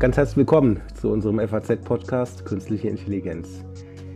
[0.00, 3.62] Ganz herzlich willkommen zu unserem FAZ-Podcast Künstliche Intelligenz.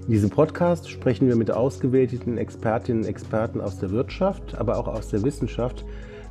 [0.06, 4.88] In diesem Podcast sprechen wir mit ausgewählten Expertinnen und Experten aus der Wirtschaft, aber auch
[4.88, 5.84] aus der Wissenschaft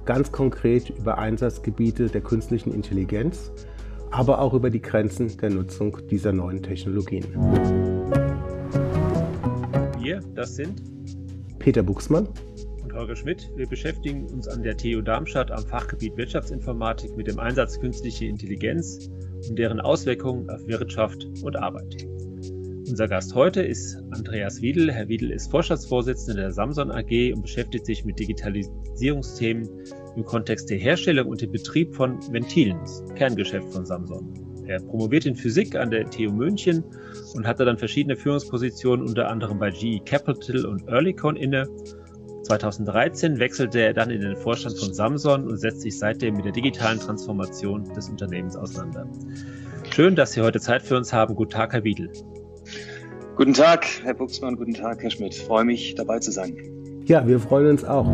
[0.06, 3.52] ganz konkret über Einsatzgebiete der künstlichen Intelligenz,
[4.10, 7.24] aber auch über die Grenzen der Nutzung dieser neuen Technologien.
[9.99, 10.81] Wir, das sind
[11.60, 12.28] Peter Buchsmann
[12.81, 13.51] und Holger Schmidt.
[13.56, 19.12] Wir beschäftigen uns an der TU Darmstadt am Fachgebiet Wirtschaftsinformatik mit dem Einsatz künstliche Intelligenz
[19.49, 22.07] und deren Auswirkungen auf Wirtschaft und Arbeit.
[22.88, 24.91] Unser Gast heute ist Andreas Wiedel.
[24.91, 29.67] Herr Wiedel ist Vorstandsvorsitzender der Samson AG und beschäftigt sich mit Digitalisierungsthemen
[30.15, 32.77] im Kontext der Herstellung und dem Betrieb von Ventilen,
[33.15, 34.34] Kerngeschäft von Samson.
[34.67, 36.84] Er promoviert in Physik an der TU München
[37.34, 41.67] und hatte dann verschiedene Führungspositionen unter anderem bei GE Capital und Earlycon inne
[42.43, 46.51] 2013 wechselte er dann in den Vorstand von Samson und setzt sich seitdem mit der
[46.51, 49.07] digitalen Transformation des Unternehmens auseinander.
[49.90, 51.35] Schön, dass Sie heute Zeit für uns haben.
[51.35, 52.12] Guten Tag, Herr Biedel.
[53.35, 55.34] Guten Tag, Herr Buchsmann, guten Tag, Herr Schmidt.
[55.34, 56.55] Ich freue mich, dabei zu sein.
[57.05, 58.07] Ja, wir freuen uns auch.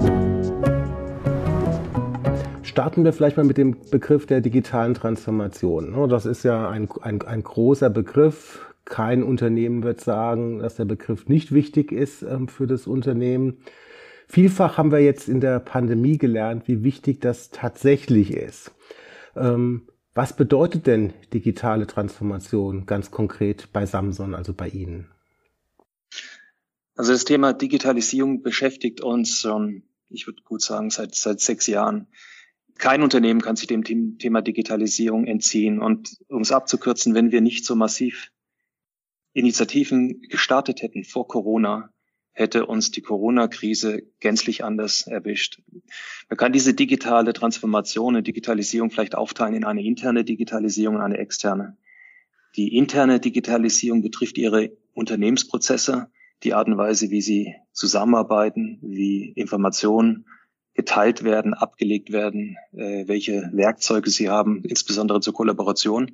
[2.61, 6.07] Starten wir vielleicht mal mit dem Begriff der digitalen Transformation.
[6.07, 8.73] Das ist ja ein, ein, ein großer Begriff.
[8.85, 13.57] Kein Unternehmen wird sagen, dass der Begriff nicht wichtig ist ähm, für das Unternehmen.
[14.31, 18.71] Vielfach haben wir jetzt in der Pandemie gelernt, wie wichtig das tatsächlich ist.
[19.35, 25.09] Ähm, was bedeutet denn digitale Transformation ganz konkret bei Samson, also bei Ihnen?
[26.95, 32.07] Also das Thema Digitalisierung beschäftigt uns schon, ich würde gut sagen, seit, seit sechs Jahren.
[32.77, 33.83] Kein Unternehmen kann sich dem
[34.19, 35.81] Thema Digitalisierung entziehen.
[35.81, 38.31] Und um es abzukürzen, wenn wir nicht so massiv
[39.33, 41.91] Initiativen gestartet hätten vor Corona,
[42.39, 45.61] hätte uns die Corona-Krise gänzlich anders erwischt.
[46.29, 51.17] Man kann diese digitale Transformation und Digitalisierung vielleicht aufteilen in eine interne Digitalisierung und eine
[51.17, 51.77] externe.
[52.55, 56.09] Die interne Digitalisierung betrifft ihre Unternehmensprozesse,
[56.43, 60.25] die Art und Weise, wie sie zusammenarbeiten, wie Informationen
[60.73, 66.13] geteilt werden, abgelegt werden, äh, welche Werkzeuge sie haben, insbesondere zur Kollaboration.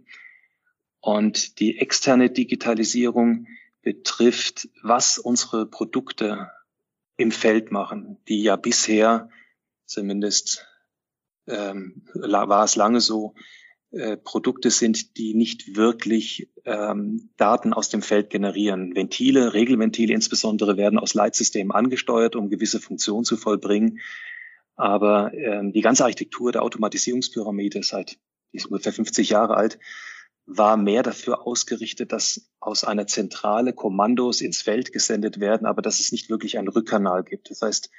[1.02, 3.46] Und die externe Digitalisierung
[3.86, 6.52] betrifft, was unsere Produkte
[7.18, 9.30] im Feld machen, die ja bisher
[9.86, 10.68] zumindest
[11.48, 13.36] ähm, war es lange so,
[13.92, 18.96] äh, Produkte sind, die nicht wirklich ähm, Daten aus dem Feld generieren.
[18.96, 24.00] Ventile, Regelventile insbesondere werden aus Leitsystemen angesteuert, um gewisse Funktionen zu vollbringen.
[24.76, 28.18] Aber ähm, die ganze Architektur der Automatisierungspyramide seit
[28.52, 29.80] die ist ungefähr 50 Jahre alt,
[30.46, 36.00] war mehr dafür ausgerichtet, dass aus einer Zentrale Kommandos ins Feld gesendet werden, aber dass
[36.00, 37.50] es nicht wirklich einen Rückkanal gibt.
[37.50, 37.90] Das heißt,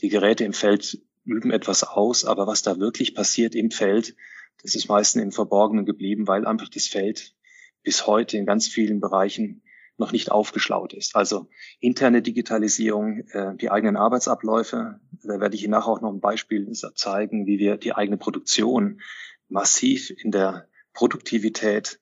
[0.00, 4.16] die Geräte im Feld üben etwas aus, aber was da wirklich passiert im Feld,
[4.62, 7.34] das ist meistens im Verborgenen geblieben, weil einfach das Feld
[7.82, 9.62] bis heute in ganz vielen Bereichen
[9.96, 11.16] noch nicht aufgeschlaut ist.
[11.16, 11.48] Also
[11.80, 16.70] interne Digitalisierung, äh, die eigenen Arbeitsabläufe, da werde ich Ihnen nachher auch noch ein Beispiel
[16.72, 19.00] zeigen, wie wir die eigene Produktion
[19.48, 22.00] massiv in der Produktivität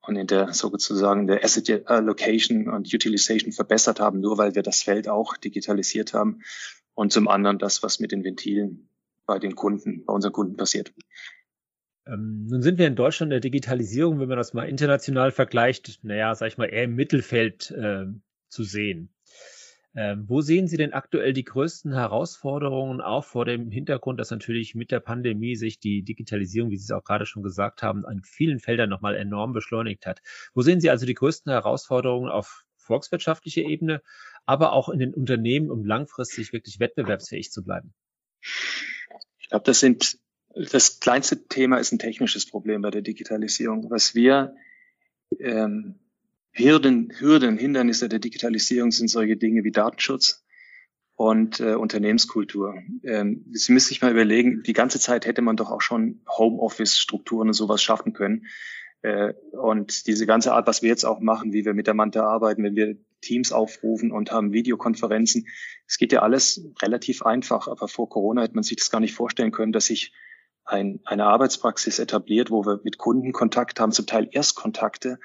[0.00, 4.82] und in der sozusagen der Asset Allocation und Utilization verbessert haben, nur weil wir das
[4.82, 6.40] Feld auch digitalisiert haben.
[6.94, 8.88] Und zum anderen das, was mit den Ventilen
[9.26, 10.92] bei den Kunden, bei unseren Kunden passiert.
[12.06, 16.34] Ähm, nun sind wir in Deutschland der Digitalisierung, wenn man das mal international vergleicht, naja,
[16.34, 18.06] sag ich mal, eher im Mittelfeld äh,
[18.48, 19.10] zu sehen.
[19.96, 24.74] Ähm, wo sehen Sie denn aktuell die größten Herausforderungen, auch vor dem Hintergrund, dass natürlich
[24.76, 28.22] mit der Pandemie sich die Digitalisierung, wie Sie es auch gerade schon gesagt haben, an
[28.22, 30.20] vielen Feldern nochmal enorm beschleunigt hat?
[30.54, 34.00] Wo sehen Sie also die größten Herausforderungen auf volkswirtschaftlicher Ebene,
[34.46, 37.92] aber auch in den Unternehmen, um langfristig wirklich wettbewerbsfähig zu bleiben?
[39.38, 40.18] Ich glaube, das sind
[40.54, 43.90] das kleinste Thema ist ein technisches Problem bei der Digitalisierung.
[43.90, 44.54] Was wir
[45.38, 46.00] ähm,
[46.52, 50.44] Hürden, Hürden, Hindernisse der Digitalisierung sind solche Dinge wie Datenschutz
[51.14, 52.74] und äh, Unternehmenskultur.
[53.04, 57.48] Ähm, Sie müssen sich mal überlegen, die ganze Zeit hätte man doch auch schon Homeoffice-Strukturen
[57.48, 58.46] und sowas schaffen können.
[59.02, 62.22] Äh, und diese ganze Art, was wir jetzt auch machen, wie wir mit der Manta
[62.22, 65.46] arbeiten, wenn wir Teams aufrufen und haben Videokonferenzen,
[65.86, 67.68] es geht ja alles relativ einfach.
[67.68, 70.12] Aber vor Corona hätte man sich das gar nicht vorstellen können, dass sich
[70.64, 75.18] ein, eine Arbeitspraxis etabliert, wo wir mit Kunden Kontakt haben, zum Teil Erstkontakte,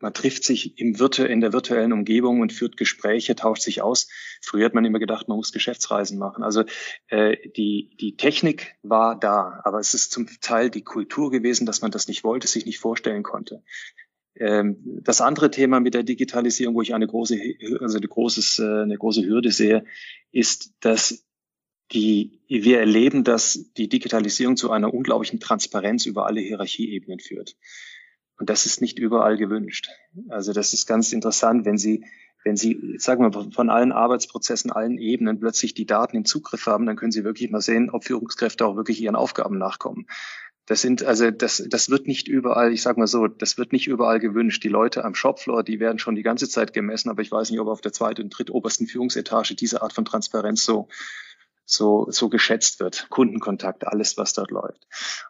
[0.00, 4.08] man trifft sich im Virtu in der virtuellen Umgebung und führt Gespräche, tauscht sich aus.
[4.40, 6.44] Früher hat man immer gedacht, man muss Geschäftsreisen machen.
[6.44, 6.64] Also
[7.08, 11.82] äh, die, die Technik war da, aber es ist zum Teil die Kultur gewesen, dass
[11.82, 13.62] man das nicht wollte, sich nicht vorstellen konnte.
[14.36, 17.36] Ähm, das andere Thema mit der Digitalisierung, wo ich eine große,
[17.80, 19.84] also eine, großes, äh, eine große Hürde sehe,
[20.30, 21.24] ist, dass
[21.92, 27.56] die, wir erleben, dass die Digitalisierung zu einer unglaublichen Transparenz über alle Hierarchieebenen führt.
[28.38, 29.88] Und das ist nicht überall gewünscht.
[30.28, 32.04] Also das ist ganz interessant, wenn Sie,
[32.44, 36.86] wenn Sie, sagen wir, von allen Arbeitsprozessen, allen Ebenen plötzlich die Daten im Zugriff haben,
[36.86, 40.06] dann können Sie wirklich mal sehen, ob Führungskräfte auch wirklich ihren Aufgaben nachkommen.
[40.66, 43.88] Das sind, also das, das wird nicht überall, ich sage mal so, das wird nicht
[43.88, 44.62] überall gewünscht.
[44.62, 47.58] Die Leute am Shopfloor, die werden schon die ganze Zeit gemessen, aber ich weiß nicht,
[47.58, 50.88] ob auf der zweiten und drittobersten Führungsetage diese Art von Transparenz so,
[51.70, 53.08] so, so geschätzt wird.
[53.10, 54.86] Kundenkontakt, alles, was dort läuft.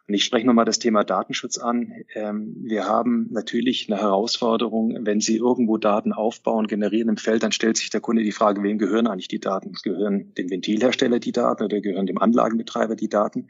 [0.07, 1.91] Und ich spreche nochmal das Thema Datenschutz an.
[2.15, 7.51] Ähm, wir haben natürlich eine Herausforderung, wenn Sie irgendwo Daten aufbauen, generieren im Feld, dann
[7.51, 9.73] stellt sich der Kunde die Frage, wem gehören eigentlich die Daten?
[9.83, 13.49] Gehören dem Ventilhersteller die Daten oder gehören dem Anlagenbetreiber die Daten?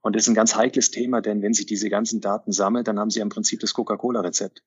[0.00, 2.98] Und das ist ein ganz heikles Thema, denn wenn Sie diese ganzen Daten sammeln, dann
[2.98, 4.62] haben Sie im Prinzip das Coca-Cola-Rezept.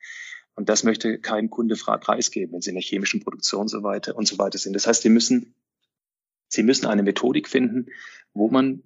[0.53, 4.27] Und das möchte kein Kunde preisgeben, wenn Sie in der chemischen Produktion so weiter und
[4.27, 4.73] so weiter sind.
[4.73, 5.55] Das heißt, Sie müssen,
[6.49, 7.87] Sie müssen eine Methodik finden,
[8.33, 8.83] wo man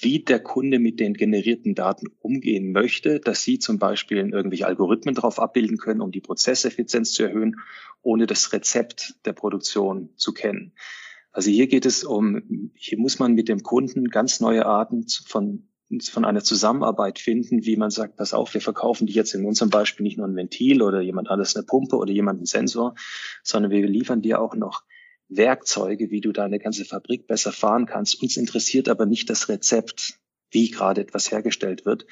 [0.00, 5.14] wie der Kunde mit den generierten Daten umgehen möchte, dass Sie zum Beispiel irgendwelche Algorithmen
[5.14, 7.56] darauf abbilden können, um die Prozesseffizienz zu erhöhen,
[8.02, 10.74] ohne das Rezept der Produktion zu kennen.
[11.32, 15.64] Also hier geht es um, hier muss man mit dem Kunden ganz neue Arten von
[16.02, 19.70] von einer Zusammenarbeit finden, wie man sagt, pass auf, wir verkaufen die jetzt in unserem
[19.70, 22.94] Beispiel nicht nur ein Ventil oder jemand anderes eine Pumpe oder jemand einen Sensor,
[23.42, 24.82] sondern wir liefern dir auch noch
[25.28, 28.22] Werkzeuge, wie du deine ganze Fabrik besser fahren kannst.
[28.22, 30.18] Uns interessiert aber nicht das Rezept
[30.50, 32.06] wie gerade etwas hergestellt wird.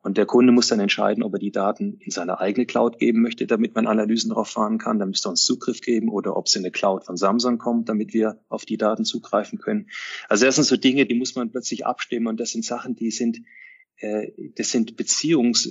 [0.00, 3.22] Und der Kunde muss dann entscheiden, ob er die Daten in seine eigene Cloud geben
[3.22, 4.98] möchte, damit man Analysen darauf fahren kann.
[4.98, 7.88] Dann müsste er uns Zugriff geben oder ob es in eine Cloud von Samsung kommt,
[7.88, 9.88] damit wir auf die Daten zugreifen können.
[10.28, 13.10] Also das sind so Dinge, die muss man plötzlich abstimmen und das sind Sachen, die
[13.10, 13.40] sind
[13.96, 15.70] äh, das sind Beziehungs,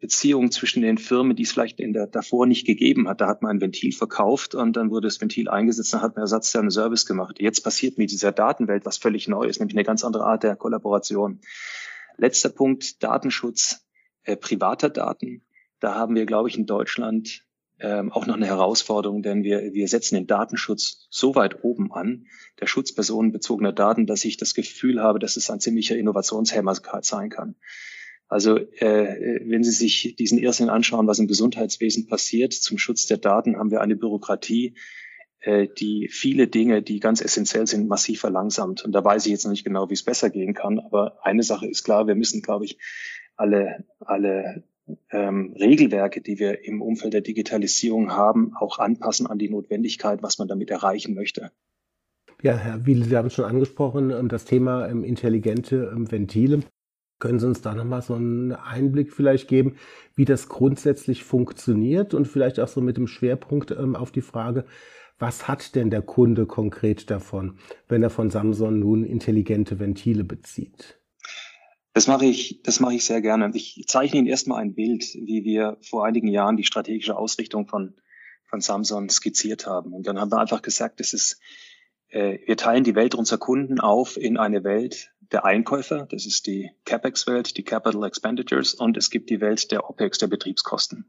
[0.00, 3.20] Beziehungen zwischen den Firmen, die es vielleicht in der davor nicht gegeben hat.
[3.20, 6.22] Da hat man ein Ventil verkauft und dann wurde das Ventil eingesetzt, dann hat man
[6.22, 7.40] ersatzteile Service gemacht.
[7.40, 11.40] Jetzt passiert mit dieser Datenwelt was völlig Neues, nämlich eine ganz andere Art der Kollaboration.
[12.16, 13.86] Letzter Punkt, Datenschutz
[14.24, 15.42] äh, privater Daten.
[15.80, 17.44] Da haben wir, glaube ich, in Deutschland
[17.80, 22.26] ähm, auch noch eine Herausforderung, denn wir, wir setzen den Datenschutz so weit oben an,
[22.60, 27.30] der Schutz personenbezogener Daten, dass ich das Gefühl habe, dass es ein ziemlicher Innovationshemmer sein
[27.30, 27.54] kann.
[28.28, 33.16] Also äh, wenn Sie sich diesen Irrsinn anschauen, was im Gesundheitswesen passiert, zum Schutz der
[33.16, 34.74] Daten haben wir eine Bürokratie,
[35.40, 38.84] äh, die viele Dinge, die ganz essentiell sind, massiv verlangsamt.
[38.84, 40.78] Und da weiß ich jetzt noch nicht genau, wie es besser gehen kann.
[40.78, 42.78] Aber eine Sache ist klar, wir müssen, glaube ich,
[43.36, 44.64] alle, alle
[45.10, 50.38] ähm, Regelwerke, die wir im Umfeld der Digitalisierung haben, auch anpassen an die Notwendigkeit, was
[50.38, 51.50] man damit erreichen möchte.
[52.42, 56.60] Ja, Herr Wiele, Sie haben es schon angesprochen, ähm, das Thema ähm, intelligente ähm, Ventile.
[57.18, 59.76] Können Sie uns da nochmal so einen Einblick vielleicht geben,
[60.14, 64.64] wie das grundsätzlich funktioniert und vielleicht auch so mit dem Schwerpunkt auf die Frage,
[65.18, 71.00] was hat denn der Kunde konkret davon, wenn er von Samsung nun intelligente Ventile bezieht?
[71.92, 73.50] Das mache ich, das mache ich sehr gerne.
[73.54, 77.96] Ich zeichne Ihnen erstmal ein Bild, wie wir vor einigen Jahren die strategische Ausrichtung von,
[78.44, 79.92] von Samsung skizziert haben.
[79.92, 81.40] Und dann haben wir einfach gesagt, es ist,
[82.10, 86.46] äh, wir teilen die Welt unserer Kunden auf in eine Welt der Einkäufer, das ist
[86.46, 91.06] die CapEx-Welt, die Capital Expenditures, und es gibt die Welt der OPEX, der Betriebskosten.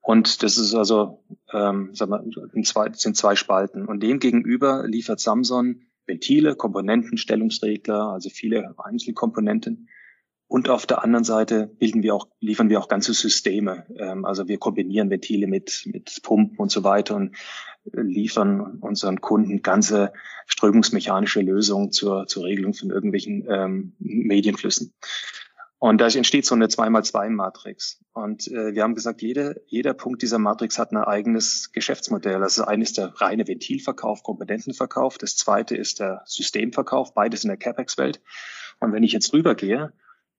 [0.00, 1.22] Und das ist also,
[1.52, 3.86] ähm, sagen wir, zwei, sind zwei Spalten.
[3.86, 9.88] Und dem gegenüber liefert Samsung Ventile, Komponenten, Stellungsregler, also viele Einzelkomponenten.
[10.48, 13.86] Und auf der anderen Seite bilden wir auch, liefern wir auch ganze Systeme.
[13.98, 17.36] Ähm, also wir kombinieren Ventile mit, mit Pumpen und so weiter und
[17.92, 20.12] liefern unseren Kunden ganze
[20.46, 24.94] strömungsmechanische Lösungen zur, zur Regelung von irgendwelchen ähm, Medienflüssen.
[25.80, 28.00] Und da entsteht so eine 2x2-Matrix.
[28.12, 32.40] Und äh, wir haben gesagt, jede, jeder Punkt dieser Matrix hat ein eigenes Geschäftsmodell.
[32.40, 35.18] Das eine ist der reine Ventilverkauf, Komponentenverkauf.
[35.18, 38.20] Das zweite ist der Systemverkauf, beides in der CapEx-Welt.
[38.80, 39.92] Und wenn ich jetzt rübergehe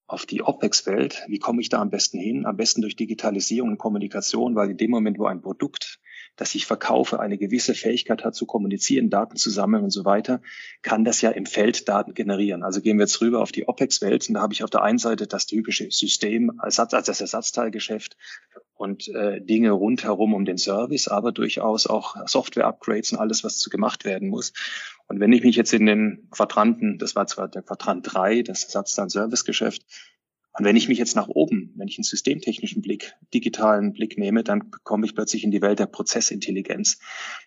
[0.09, 2.45] auf die OPEX-Welt, wie komme ich da am besten hin?
[2.45, 5.99] Am besten durch Digitalisierung und Kommunikation, weil in dem Moment, wo ein Produkt
[6.39, 10.41] das ich verkaufe, eine gewisse Fähigkeit hat zu kommunizieren, Daten zu sammeln und so weiter,
[10.81, 12.63] kann das ja im Feld Daten generieren.
[12.63, 14.99] Also gehen wir jetzt rüber auf die OPEX-Welt und da habe ich auf der einen
[14.99, 18.15] Seite das typische System als, als das Ersatzteilgeschäft
[18.79, 23.69] und äh, Dinge rundherum um den Service, aber durchaus auch Software-Upgrades und alles, was zu
[23.69, 24.53] gemacht werden muss.
[25.07, 28.63] Und wenn ich mich jetzt in den Quadranten, das war zwar der Quadrant drei, das
[28.63, 29.85] Ersatzteil-Service-Geschäft,
[30.57, 34.43] und wenn ich mich jetzt nach oben, wenn ich einen systemtechnischen Blick, digitalen Blick nehme,
[34.43, 36.99] dann komme ich plötzlich in die Welt der Prozessintelligenz.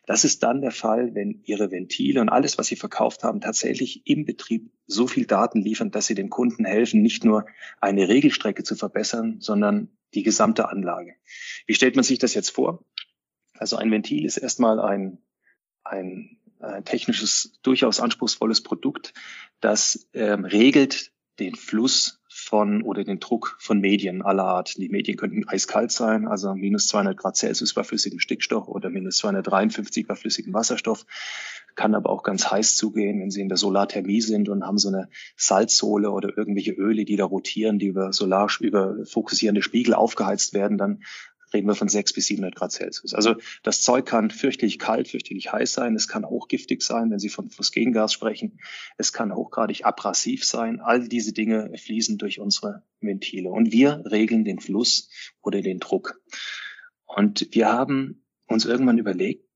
[0.07, 4.07] Das ist dann der Fall, wenn Ihre Ventile und alles, was Sie verkauft haben, tatsächlich
[4.07, 7.45] im Betrieb so viel Daten liefern, dass Sie dem Kunden helfen, nicht nur
[7.81, 11.17] eine Regelstrecke zu verbessern, sondern die gesamte Anlage.
[11.67, 12.85] Wie stellt man sich das jetzt vor?
[13.55, 15.19] Also ein Ventil ist erstmal ein,
[15.85, 19.15] ein, ein technisches, durchaus anspruchsvolles Produkt,
[19.61, 24.77] das ähm, regelt den Fluss von oder den Druck von Medien aller Art.
[24.77, 29.19] Die Medien könnten eiskalt sein, also minus 200 Grad Celsius bei flüssigem Stickstoff oder minus
[29.19, 31.07] 253 bei flüssigem Wasserstoff.
[31.75, 34.89] Kann aber auch ganz heiß zugehen, wenn Sie in der Solarthermie sind und haben so
[34.89, 40.55] eine Salzsohle oder irgendwelche Öle, die da rotieren, die über Solar, über fokussierende Spiegel aufgeheizt
[40.55, 41.03] werden, dann
[41.53, 43.15] reden wir von 6 bis 700 Grad Celsius.
[43.15, 45.95] Also das Zeug kann fürchterlich kalt, fürchterlich heiß sein.
[45.95, 48.59] Es kann hochgiftig sein, wenn Sie von Phosgengas sprechen.
[48.97, 50.81] Es kann hochgradig abrasiv sein.
[50.81, 53.51] All diese Dinge fließen durch unsere Ventile.
[53.51, 55.11] Und wir regeln den Fluss
[55.43, 56.21] oder den Druck.
[57.07, 59.47] Und wir haben uns irgendwann überlegt,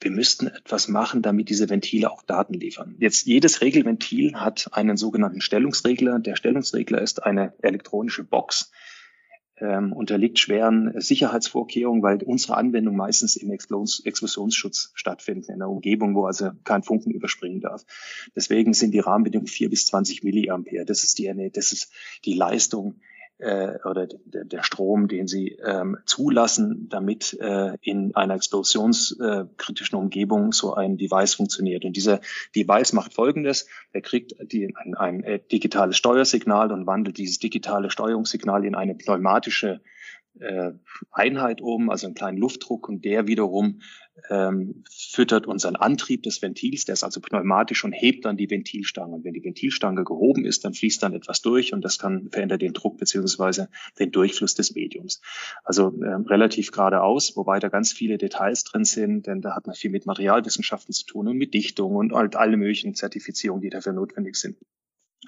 [0.00, 2.96] wir müssten etwas machen, damit diese Ventile auch Daten liefern.
[2.98, 6.18] Jetzt jedes Regelventil hat einen sogenannten Stellungsregler.
[6.18, 8.72] Der Stellungsregler ist eine elektronische Box,
[9.58, 16.14] ähm, unterliegt schweren Sicherheitsvorkehrungen, weil unsere Anwendung meistens im Explos Explosionsschutz stattfindet, in einer Umgebung,
[16.14, 17.84] wo also kein Funken überspringen darf.
[18.34, 20.84] Deswegen sind die Rahmenbedingungen 4 bis 20 Milliampere.
[20.84, 21.92] Das ist die, das ist
[22.24, 23.00] die Leistung,
[23.40, 30.74] äh, oder der, Strom, den sie ähm, zulassen, damit äh, in einer explosionskritischen Umgebung so
[30.74, 31.84] ein Device funktioniert.
[31.84, 32.20] Und dieser
[32.54, 33.66] Device macht Folgendes.
[33.92, 38.94] Er kriegt die, ein, ein äh, digitales Steuersignal und wandelt dieses digitale Steuerungssignal in eine
[38.94, 39.78] pneumatische äh,
[41.10, 43.80] Einheit oben, also einen kleinen Luftdruck und der wiederum
[44.28, 49.14] ähm, füttert unseren Antrieb des Ventils, der ist also pneumatisch und hebt dann die Ventilstange.
[49.14, 52.62] Und wenn die Ventilstange gehoben ist, dann fließt dann etwas durch und das kann verändert
[52.62, 53.68] den Druck beziehungsweise
[53.98, 55.20] den Durchfluss des Mediums.
[55.64, 59.74] Also ähm, relativ geradeaus, wobei da ganz viele Details drin sind, denn da hat man
[59.74, 63.92] viel mit Materialwissenschaften zu tun und mit Dichtung und halt alle möglichen Zertifizierungen, die dafür
[63.92, 64.56] notwendig sind.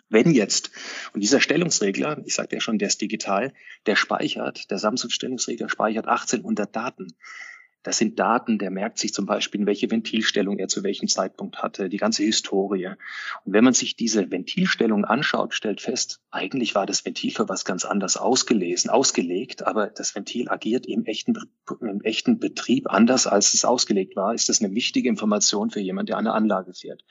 [0.09, 0.71] Wenn jetzt,
[1.13, 3.53] und dieser Stellungsregler, ich sagte ja schon, der ist digital,
[3.87, 7.15] der speichert, der Samsung-Stellungsregler speichert 1800 Daten.
[7.83, 11.63] Das sind Daten, der merkt sich zum Beispiel, in welche Ventilstellung er zu welchem Zeitpunkt
[11.63, 12.95] hatte, die ganze Historie.
[13.45, 17.65] Und wenn man sich diese Ventilstellung anschaut, stellt fest, eigentlich war das Ventil für was
[17.65, 21.37] ganz anderes ausgelesen, ausgelegt, aber das Ventil agiert im echten,
[21.81, 26.09] im echten Betrieb anders, als es ausgelegt war, ist das eine wichtige Information für jemand,
[26.09, 27.05] der eine Anlage fährt.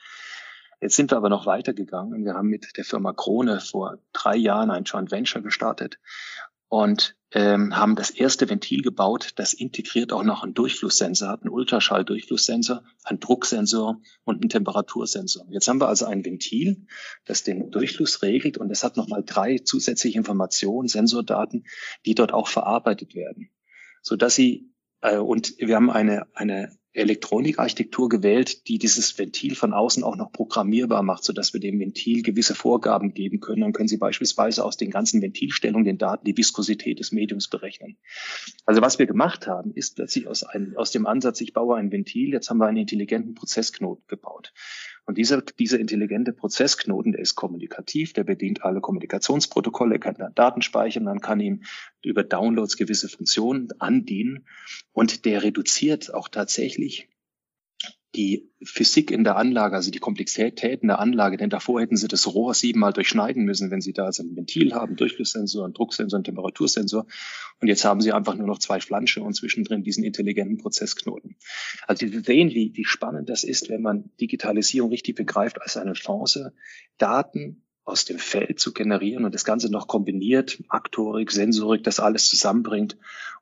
[0.82, 2.24] Jetzt sind wir aber noch weitergegangen.
[2.24, 6.00] Wir haben mit der Firma Krone vor drei Jahren ein Joint Venture gestartet
[6.66, 11.50] und ähm, haben das erste Ventil gebaut, das integriert auch noch einen Durchflusssensor hat, einen
[11.50, 15.46] Ultraschalldurchflusssensor, einen Drucksensor und einen Temperatursensor.
[15.50, 16.88] Jetzt haben wir also ein Ventil,
[17.26, 21.64] das den Durchfluss regelt und es hat nochmal drei zusätzliche Informationen, Sensordaten,
[22.04, 23.50] die dort auch verarbeitet werden,
[24.02, 29.72] so dass sie äh, und wir haben eine eine Elektronikarchitektur gewählt, die dieses Ventil von
[29.72, 33.62] außen auch noch programmierbar macht, so dass wir dem Ventil gewisse Vorgaben geben können.
[33.62, 37.96] Dann können Sie beispielsweise aus den ganzen Ventilstellungen, den Daten, die Viskosität des Mediums berechnen.
[38.66, 41.90] Also was wir gemacht haben, ist plötzlich aus, einem, aus dem Ansatz, ich baue ein
[41.90, 44.52] Ventil, jetzt haben wir einen intelligenten Prozessknoten gebaut.
[45.04, 50.62] Und dieser, dieser intelligente Prozessknoten, der ist kommunikativ, der bedient alle Kommunikationsprotokolle, kann dann Daten
[50.62, 51.64] speichern, man kann ihm
[52.02, 54.46] über Downloads gewisse Funktionen andienen.
[54.92, 57.08] Und der reduziert auch tatsächlich
[58.14, 62.08] die Physik in der Anlage, also die Komplexität in der Anlage, denn davor hätten sie
[62.08, 66.18] das Rohr siebenmal durchschneiden müssen, wenn sie da also ein Ventil haben, Durchflusssensor, einen Drucksensor,
[66.18, 67.06] einen Temperatursensor.
[67.60, 71.36] Und jetzt haben sie einfach nur noch zwei Flansche und zwischendrin diesen intelligenten Prozessknoten.
[71.86, 75.94] Also Sie sehen, wie, wie spannend das ist, wenn man Digitalisierung richtig begreift als eine
[75.94, 76.52] Chance,
[76.98, 82.28] Daten aus dem Feld zu generieren und das Ganze noch kombiniert, Aktorik, Sensorik, das alles
[82.28, 82.96] zusammenbringt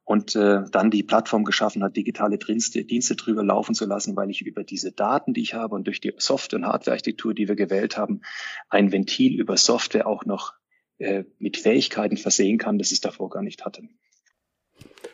[0.05, 4.31] und äh, dann die Plattform geschaffen hat, digitale Dienste, Dienste drüber laufen zu lassen, weil
[4.31, 7.55] ich über diese Daten, die ich habe und durch die Software- und Hardware-Architektur, die wir
[7.55, 8.23] gewählt haben,
[8.69, 10.55] ein Ventil über Software auch noch
[10.99, 13.83] äh, mit Fähigkeiten versehen kann, das es davor gar nicht hatte.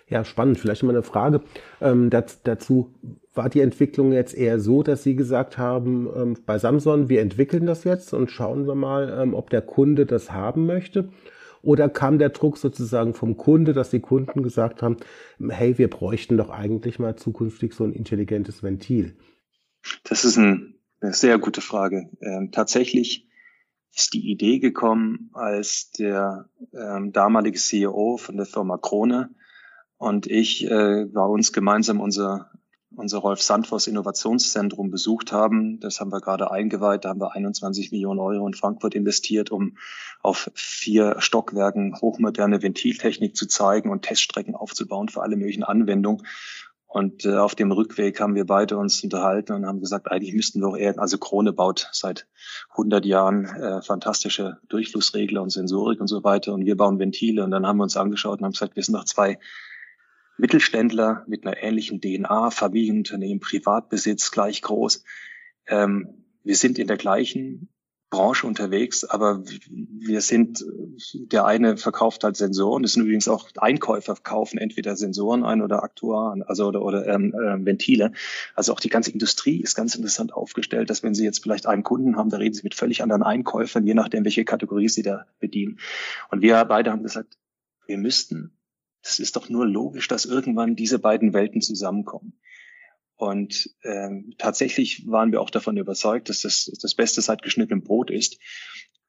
[0.08, 0.58] Ja, spannend.
[0.58, 1.40] Vielleicht mal eine Frage
[1.80, 2.94] ähm, dazu.
[3.34, 7.66] War die Entwicklung jetzt eher so, dass Sie gesagt haben, ähm, bei Samsung, wir entwickeln
[7.66, 11.08] das jetzt und schauen wir mal, ähm, ob der Kunde das haben möchte?
[11.62, 14.98] Oder kam der Druck sozusagen vom Kunde, dass die Kunden gesagt haben,
[15.48, 19.16] hey, wir bräuchten doch eigentlich mal zukünftig so ein intelligentes Ventil?
[20.04, 22.08] Das ist ein, eine sehr gute Frage.
[22.20, 23.26] Ähm, tatsächlich
[23.92, 29.34] ist die Idee gekommen, als der ähm, damalige CEO von der Firma Krone
[29.99, 32.50] und ich äh, bei uns gemeinsam unser
[32.97, 35.81] unser Rolf Sandvors Innovationszentrum besucht haben.
[35.81, 37.05] Das haben wir gerade eingeweiht.
[37.05, 39.76] Da haben wir 21 Millionen Euro in Frankfurt investiert, um
[40.23, 46.26] auf vier Stockwerken hochmoderne Ventiltechnik zu zeigen und Teststrecken aufzubauen für alle möglichen Anwendungen.
[46.87, 50.61] Und äh, auf dem Rückweg haben wir beide uns unterhalten und haben gesagt, eigentlich müssten
[50.61, 52.26] wir auch eher, also Krone baut seit
[52.71, 57.45] 100 Jahren äh, fantastische Durchflussregler und Sensorik und so weiter und wir bauen Ventile.
[57.45, 59.38] Und dann haben wir uns angeschaut und haben gesagt, wir sind noch zwei
[60.38, 65.05] Mittelständler mit einer ähnlichen DNA, Familienunternehmen, Privatbesitz gleich groß.
[65.66, 67.69] Ähm, wir sind in der gleichen
[68.09, 70.64] Branche unterwegs, aber wir sind,
[71.12, 75.83] der eine verkauft halt Sensoren, das sind übrigens auch Einkäufer kaufen entweder Sensoren ein oder
[75.83, 78.12] Aktuaren, also oder, oder ähm, äh, Ventile.
[78.55, 81.83] Also auch die ganze Industrie ist ganz interessant aufgestellt, dass wenn Sie jetzt vielleicht einen
[81.83, 85.26] Kunden haben, da reden Sie mit völlig anderen Einkäufern, je nachdem, welche Kategorie Sie da
[85.40, 85.81] bedienen.
[86.31, 87.37] Und wir beide haben gesagt,
[87.87, 88.55] wir müssten,
[89.08, 92.38] es ist doch nur logisch, dass irgendwann diese beiden Welten zusammenkommen.
[93.16, 98.10] Und ähm, tatsächlich waren wir auch davon überzeugt, dass das das Beste seit geschnittenem Brot
[98.10, 98.38] ist.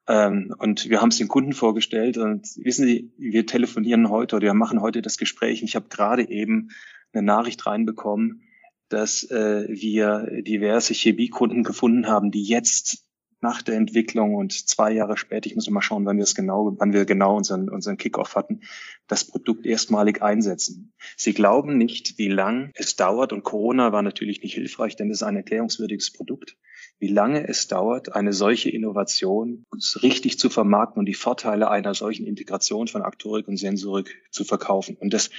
[0.07, 4.45] Ähm, und wir haben es den Kunden vorgestellt und wissen Sie, wir telefonieren heute oder
[4.45, 5.61] wir machen heute das Gespräch.
[5.61, 6.69] Ich habe gerade eben
[7.11, 8.43] eine Nachricht reinbekommen,
[8.87, 13.06] dass äh, wir diverse Chemiekunden gefunden haben, die jetzt
[13.39, 16.75] nach der Entwicklung und zwei Jahre später, ich muss mal schauen, wann wir es genau,
[16.77, 18.61] wann wir genau unseren, unseren Kickoff hatten,
[19.07, 20.93] das Produkt erstmalig einsetzen.
[21.15, 25.17] Sie glauben nicht, wie lang es dauert, und Corona war natürlich nicht hilfreich, denn es
[25.17, 26.57] ist ein erklärungswürdiges Produkt,
[26.99, 29.65] wie lange es dauert, eine solche Innovation
[30.01, 34.97] richtig zu vermarkten und die Vorteile einer solchen Integration von Aktorik und Sensorik zu verkaufen.
[34.99, 35.29] Und das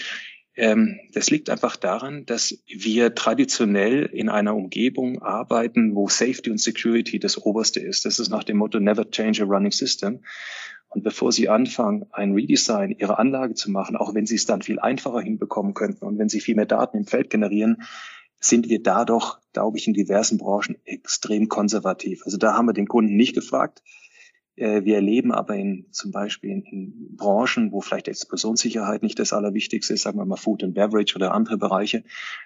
[1.12, 7.20] das liegt einfach daran, dass wir traditionell in einer Umgebung arbeiten, wo Safety und Security
[7.20, 8.04] das Oberste ist.
[8.04, 10.20] Das ist nach dem Motto Never Change a Running System.
[10.88, 14.62] Und bevor Sie anfangen, ein Redesign Ihrer Anlage zu machen, auch wenn Sie es dann
[14.62, 17.82] viel einfacher hinbekommen könnten und wenn Sie viel mehr Daten im Feld generieren,
[18.40, 22.22] sind wir da doch, glaube ich, in diversen Branchen extrem konservativ.
[22.24, 23.82] Also da haben wir den Kunden nicht gefragt,
[24.58, 29.94] wir erleben aber in, zum Beispiel in, in Branchen, wo vielleicht Explosionssicherheit nicht das Allerwichtigste
[29.94, 32.04] ist, sagen wir mal Food and Beverage oder andere Bereiche,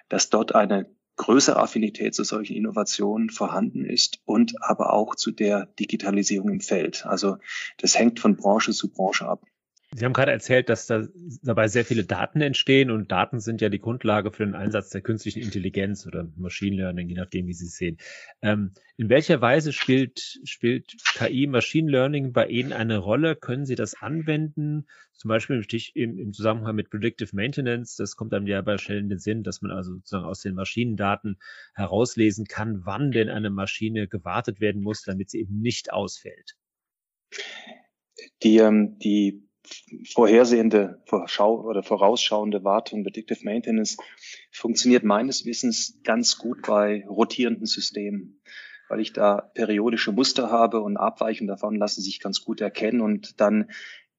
[0.09, 5.67] dass dort eine größere Affinität zu solchen Innovationen vorhanden ist und aber auch zu der
[5.79, 7.05] Digitalisierung im Feld.
[7.05, 7.37] Also
[7.77, 9.45] das hängt von Branche zu Branche ab.
[9.95, 11.03] Sie haben gerade erzählt, dass da
[11.43, 15.01] dabei sehr viele Daten entstehen und Daten sind ja die Grundlage für den Einsatz der
[15.01, 17.97] künstlichen Intelligenz oder Machine Learning, je nachdem, wie Sie es sehen.
[18.41, 23.35] Ähm, in welcher Weise spielt, spielt KI Machine Learning bei Ihnen eine Rolle?
[23.35, 24.87] Können Sie das anwenden?
[25.13, 25.63] Zum Beispiel
[25.93, 27.95] im, im Zusammenhang mit Predictive Maintenance.
[27.95, 30.55] Das kommt einem ja bei Stellen in den Sinn, dass man also sozusagen aus den
[30.55, 31.37] Maschinendaten
[31.75, 36.55] herauslesen kann, wann denn eine Maschine gewartet werden muss, damit sie eben nicht ausfällt.
[38.43, 39.43] Die, ähm, die
[40.11, 43.97] vorhersehende Vorschau oder vorausschauende Wartung, Predictive Maintenance,
[44.51, 48.41] funktioniert meines Wissens ganz gut bei rotierenden Systemen,
[48.89, 53.39] weil ich da periodische Muster habe und Abweichungen davon lassen sich ganz gut erkennen und
[53.39, 53.69] dann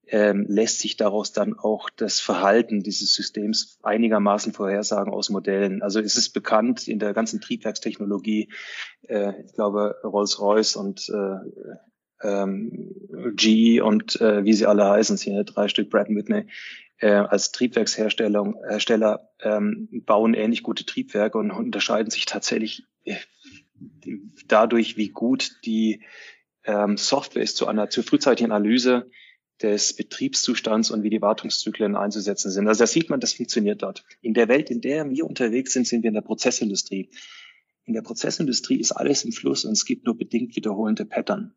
[0.07, 5.81] ähm, lässt sich daraus dann auch das Verhalten dieses Systems einigermaßen vorhersagen aus Modellen.
[5.81, 8.51] Also es ist bekannt in der ganzen Triebwerkstechnologie,
[9.07, 11.75] äh, ich glaube Rolls-Royce und äh,
[12.21, 12.93] ähm,
[13.35, 16.47] GE und äh, wie sie alle heißen, hier drei Stück Brad Whitney,
[16.99, 23.15] äh, als Triebwerkshersteller Hersteller, ähm, bauen ähnlich gute Triebwerke und unterscheiden sich tatsächlich äh,
[24.47, 26.03] dadurch, wie gut die
[26.63, 29.09] ähm, Software ist zu einer zur frühzeitigen Analyse
[29.61, 32.67] des Betriebszustands und wie die Wartungszyklen einzusetzen sind.
[32.67, 34.03] Also da sieht man, das funktioniert dort.
[34.21, 37.09] In der Welt, in der wir unterwegs sind, sind wir in der Prozessindustrie.
[37.85, 41.53] In der Prozessindustrie ist alles im Fluss und es gibt nur bedingt wiederholende Pattern.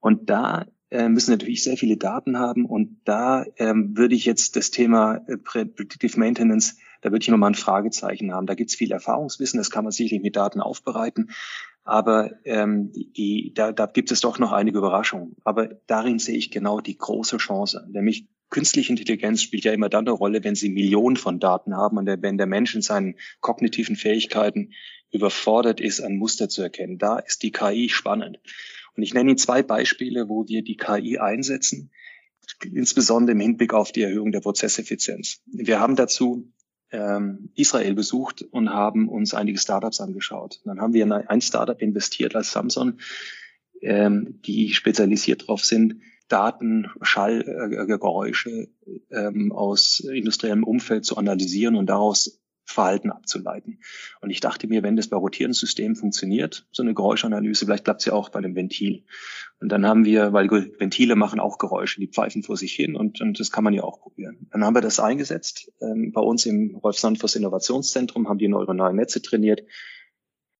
[0.00, 4.56] Und da äh, müssen natürlich sehr viele Daten haben und da ähm, würde ich jetzt
[4.56, 8.46] das Thema äh, Predictive Maintenance, da würde ich nochmal ein Fragezeichen haben.
[8.46, 11.30] Da gibt es viel Erfahrungswissen, das kann man sicherlich mit Daten aufbereiten,
[11.84, 15.36] aber ähm, die, da, da gibt es doch noch einige Überraschungen.
[15.44, 20.06] Aber darin sehe ich genau die große Chance, nämlich künstliche Intelligenz spielt ja immer dann
[20.06, 23.96] eine Rolle, wenn sie Millionen von Daten haben und wenn der Mensch in seinen kognitiven
[23.96, 24.70] Fähigkeiten
[25.10, 26.98] überfordert ist, ein Muster zu erkennen.
[26.98, 28.40] Da ist die KI spannend.
[28.96, 31.90] Und ich nenne Ihnen zwei Beispiele, wo wir die KI einsetzen,
[32.64, 35.42] insbesondere im Hinblick auf die Erhöhung der Prozesseffizienz.
[35.46, 36.52] Wir haben dazu
[36.90, 40.60] ähm, Israel besucht und haben uns einige Startups angeschaut.
[40.64, 42.98] dann haben wir in ein Startup investiert als Samsung,
[43.82, 48.68] ähm, die spezialisiert darauf sind, Daten, Schallgeräusche
[49.10, 53.80] äh, ähm, aus industriellem Umfeld zu analysieren und daraus Verhalten abzuleiten.
[54.20, 58.00] Und ich dachte mir, wenn das bei rotierenden Systemen funktioniert, so eine Geräuschanalyse, vielleicht klappt
[58.02, 59.04] es ja auch bei dem Ventil.
[59.60, 63.20] Und dann haben wir, weil Ventile machen auch Geräusche, die pfeifen vor sich hin und,
[63.20, 64.48] und das kann man ja auch probieren.
[64.50, 68.96] Dann haben wir das eingesetzt ähm, bei uns im Rolf Sandfuss Innovationszentrum, haben die neuronalen
[68.96, 69.62] Netze trainiert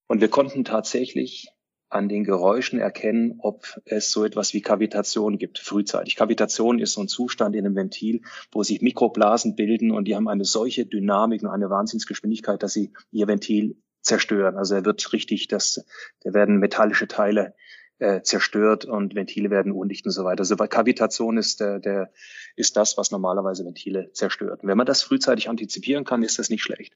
[0.07, 1.49] und wir konnten tatsächlich
[1.89, 6.17] an den Geräuschen erkennen, ob es so etwas wie Kavitation gibt, frühzeitig.
[6.17, 10.29] Kavitation ist so ein Zustand in einem Ventil, wo sich Mikroblasen bilden und die haben
[10.29, 14.57] eine solche Dynamik und eine Wahnsinnsgeschwindigkeit, dass sie ihr Ventil zerstören.
[14.57, 15.85] Also er wird richtig, das,
[16.23, 17.55] da werden metallische Teile
[17.99, 20.41] äh, zerstört und Ventile werden undicht und so weiter.
[20.41, 22.13] Also Kavitation ist der, der
[22.57, 24.63] ist das, was normalerweise Ventile zerstört.
[24.63, 26.95] Und wenn man das frühzeitig antizipieren kann, ist das nicht schlecht.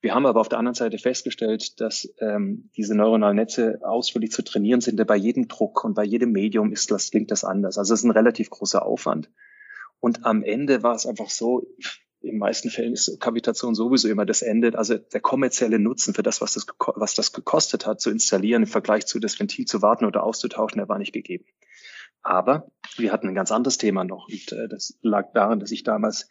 [0.00, 4.42] Wir haben aber auf der anderen Seite festgestellt, dass ähm, diese neuronalen Netze ausführlich zu
[4.42, 5.04] trainieren sind.
[5.06, 7.78] Bei jedem Druck und bei jedem Medium ist das, klingt das anders.
[7.78, 9.28] Also es ist ein relativ großer Aufwand.
[9.98, 11.66] Und am Ende war es einfach so,
[12.20, 14.76] in meisten Fällen ist Kavitation sowieso immer das Ende.
[14.76, 18.68] Also der kommerzielle Nutzen für das, was das, was das gekostet hat, zu installieren, im
[18.68, 21.44] Vergleich zu das Ventil zu warten oder auszutauschen, der war nicht gegeben.
[22.22, 24.28] Aber wir hatten ein ganz anderes Thema noch.
[24.28, 26.28] Und äh, das lag daran, dass ich damals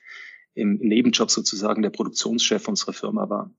[0.58, 3.52] im Nebenjob sozusagen der Produktionschef unserer Firma war.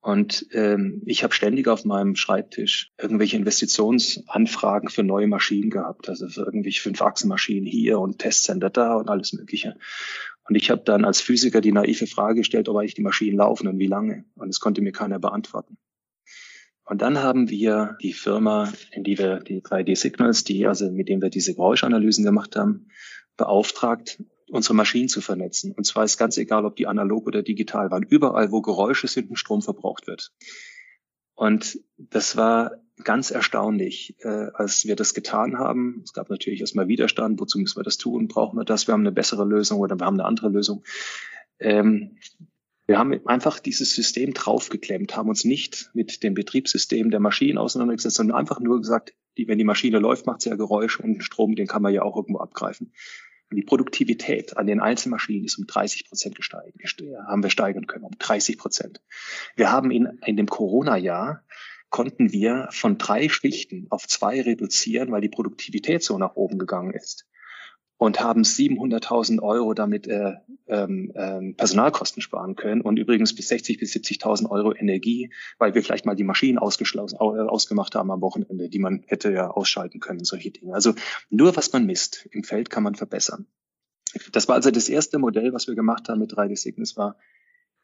[0.00, 6.28] Und ähm, ich habe ständig auf meinem Schreibtisch irgendwelche Investitionsanfragen für neue Maschinen gehabt, also
[6.28, 9.76] für irgendwelche Fünf-Achsen-Maschinen hier und Testcenter da und alles Mögliche.
[10.48, 13.66] Und ich habe dann als Physiker die naive Frage gestellt, ob eigentlich die Maschinen laufen
[13.66, 14.24] und wie lange.
[14.36, 15.76] Und es konnte mir keiner beantworten.
[16.84, 21.08] Und dann haben wir die Firma, in die wir die 3D Signals, die also mit
[21.08, 22.90] dem wir diese Geräuschanalysen gemacht haben,
[23.36, 25.72] beauftragt, unsere Maschinen zu vernetzen.
[25.72, 28.04] Und zwar ist ganz egal, ob die analog oder digital waren.
[28.04, 30.32] Überall, wo Geräusche sind und Strom verbraucht wird.
[31.34, 36.00] Und das war ganz erstaunlich, äh, als wir das getan haben.
[36.04, 37.38] Es gab natürlich erstmal Widerstand.
[37.40, 38.28] Wozu müssen wir das tun?
[38.28, 38.86] Brauchen wir das?
[38.86, 40.84] Wir haben eine bessere Lösung oder wir haben eine andere Lösung.
[41.58, 42.16] Ähm,
[42.86, 48.16] wir haben einfach dieses System draufgeklemmt, haben uns nicht mit dem Betriebssystem der Maschinen auseinandergesetzt,
[48.16, 51.56] sondern einfach nur gesagt, die, wenn die Maschine läuft, macht sie ja Geräusche und Strom,
[51.56, 52.92] den kann man ja auch irgendwo abgreifen.
[53.50, 56.74] Und die Produktivität an den Einzelmaschinen ist um 30 Prozent gesteigert,
[57.26, 59.00] haben wir steigern können, um 30 Prozent.
[59.54, 61.44] Wir haben in, in dem Corona-Jahr
[61.88, 66.92] konnten wir von drei Schichten auf zwei reduzieren, weil die Produktivität so nach oben gegangen
[66.92, 67.26] ist
[67.98, 70.34] und haben 700.000 Euro damit äh,
[70.66, 75.82] ähm, ähm, Personalkosten sparen können und übrigens bis 60 bis 70.000 Euro Energie, weil wir
[75.82, 80.24] vielleicht mal die Maschinen ausgeschlossen, ausgemacht haben am Wochenende, die man hätte ja ausschalten können,
[80.24, 80.74] solche Dinge.
[80.74, 80.94] Also
[81.30, 83.46] nur was man misst im Feld kann man verbessern.
[84.32, 87.16] Das war also das erste Modell, was wir gemacht haben mit 3D Signals war,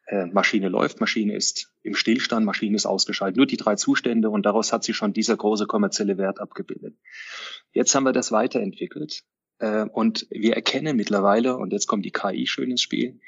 [0.06, 3.36] äh, Maschine läuft, Maschine ist im Stillstand, Maschine ist ausgeschaltet.
[3.36, 6.96] Nur die drei Zustände und daraus hat sich schon dieser große kommerzielle Wert abgebildet.
[7.72, 12.46] Jetzt haben wir das weiterentwickelt äh, und wir erkennen mittlerweile, und jetzt kommt die KI
[12.46, 13.20] schön ins Spiel,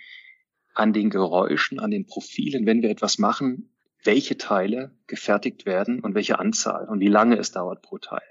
[0.74, 3.70] an den Geräuschen, an den Profilen, wenn wir etwas machen,
[4.02, 8.22] welche Teile gefertigt werden und welche Anzahl und wie lange es dauert pro Teil.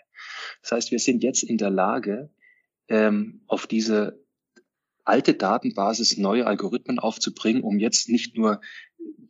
[0.62, 2.29] Das heißt, wir sind jetzt in der Lage,
[2.89, 4.23] ähm, auf diese
[5.03, 8.62] alte Datenbasis neue Algorithmen aufzubringen, um jetzt nicht nur,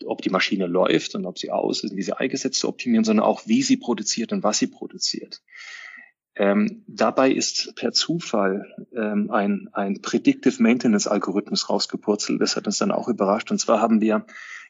[0.05, 3.25] ob die Maschine läuft und ob sie aus ist, wie sie eingesetzt zu optimieren, sondern
[3.25, 5.41] auch, wie sie produziert und was sie produziert.
[6.35, 8.65] Ähm, dabei ist per Zufall
[8.95, 12.41] ähm, ein, ein Predictive Maintenance Algorithmus rausgepurzelt.
[12.41, 13.51] Das hat uns dann auch überrascht.
[13.51, 14.25] Und zwar haben wir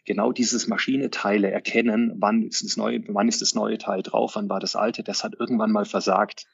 [0.05, 4.49] genau dieses Maschineteile erkennen, wann ist das neue, wann ist das neue Teil drauf, wann
[4.49, 5.03] war das alte.
[5.03, 6.47] Das hat irgendwann mal versagt.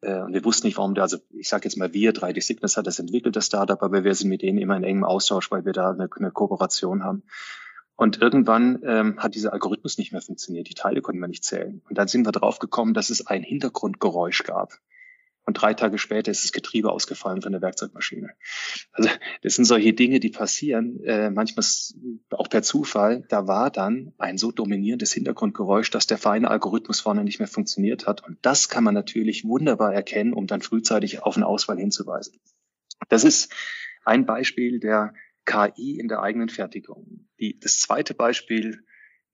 [0.00, 2.76] Äh, und wir wussten nicht, warum der, also ich sage jetzt mal wir, 3D Signals
[2.76, 5.64] hat das entwickelt, das Startup, aber wir sind mit denen immer in engem Austausch, weil
[5.64, 7.22] wir da eine, eine Kooperation haben.
[7.96, 10.68] Und irgendwann ähm, hat dieser Algorithmus nicht mehr funktioniert.
[10.68, 11.80] Die Teile konnten wir nicht zählen.
[11.88, 14.78] Und dann sind wir drauf gekommen, dass es ein Hintergrundgeräusch gab.
[15.46, 18.30] Und drei Tage später ist das Getriebe ausgefallen von der Werkzeugmaschine.
[18.92, 19.08] Also
[19.42, 21.64] das sind solche Dinge, die passieren, äh, manchmal
[22.30, 23.24] auch per Zufall.
[23.28, 28.08] Da war dann ein so dominierendes Hintergrundgeräusch, dass der feine Algorithmus vorne nicht mehr funktioniert
[28.08, 28.26] hat.
[28.26, 32.40] Und das kann man natürlich wunderbar erkennen, um dann frühzeitig auf eine Auswahl hinzuweisen.
[33.08, 33.54] Das ist
[34.04, 35.14] ein Beispiel der
[35.46, 37.26] KI in der eigenen Fertigung.
[37.40, 38.84] Die, das zweite Beispiel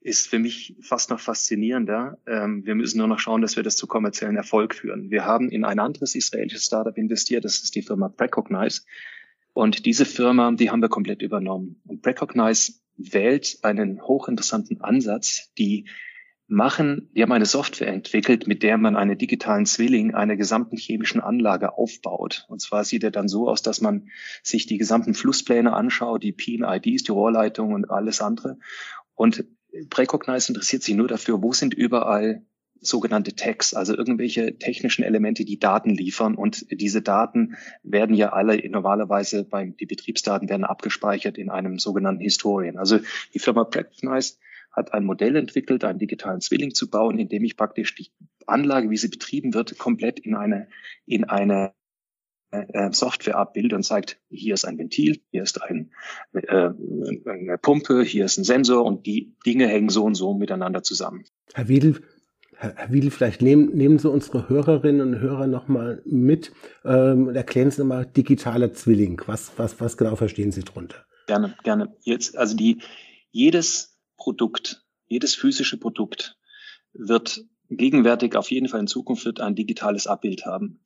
[0.01, 2.19] ist für mich fast noch faszinierender.
[2.27, 5.11] Ähm, wir müssen nur noch schauen, dass wir das zu kommerziellen Erfolg führen.
[5.11, 8.83] Wir haben in ein anderes israelisches Startup investiert, das ist die Firma Precognize.
[9.53, 11.81] Und diese Firma, die haben wir komplett übernommen.
[11.87, 15.87] Und Precognize wählt einen hochinteressanten Ansatz, die
[16.53, 21.21] machen, die haben eine Software entwickelt, mit der man einen digitalen Zwilling einer gesamten chemischen
[21.21, 22.47] Anlage aufbaut.
[22.49, 24.09] Und zwar sieht er dann so aus, dass man
[24.43, 28.59] sich die gesamten Flusspläne anschaut, die PIN-IDs, die Rohrleitung und alles andere.
[29.15, 29.45] Und
[29.89, 32.45] Precognize interessiert sich nur dafür, wo sind überall
[32.83, 36.35] sogenannte Tags, also irgendwelche technischen Elemente, die Daten liefern.
[36.35, 42.23] Und diese Daten werden ja alle normalerweise beim, die Betriebsdaten werden abgespeichert in einem sogenannten
[42.23, 42.77] Historien.
[42.77, 42.99] Also
[43.33, 44.35] die Firma Precognize
[44.73, 48.11] hat ein Modell entwickelt, einen digitalen Zwilling zu bauen, in dem ich praktisch die
[48.47, 50.69] Anlage, wie sie betrieben wird, komplett in eine,
[51.07, 51.73] in eine
[52.53, 55.93] äh, Software abbildet und zeigt, hier ist ein Ventil, hier ist ein,
[56.33, 56.71] äh,
[57.27, 61.25] eine Pumpe, hier ist ein Sensor und die Dinge hängen so und so miteinander zusammen.
[61.55, 62.01] Herr Wiedel,
[62.57, 66.53] Herr Wiedel, vielleicht nehmen, nehmen Sie unsere Hörerinnen und Hörer nochmal mit
[66.85, 69.21] ähm, und erklären Sie nochmal digitaler Zwilling.
[69.27, 71.05] Was, was, was genau verstehen Sie darunter?
[71.27, 71.97] Gerne, gerne.
[72.03, 72.81] Jetzt, also die,
[73.31, 73.92] jedes
[74.23, 76.39] Produkt, jedes physische Produkt
[76.93, 80.85] wird gegenwärtig auf jeden Fall in Zukunft wird ein digitales Abbild haben.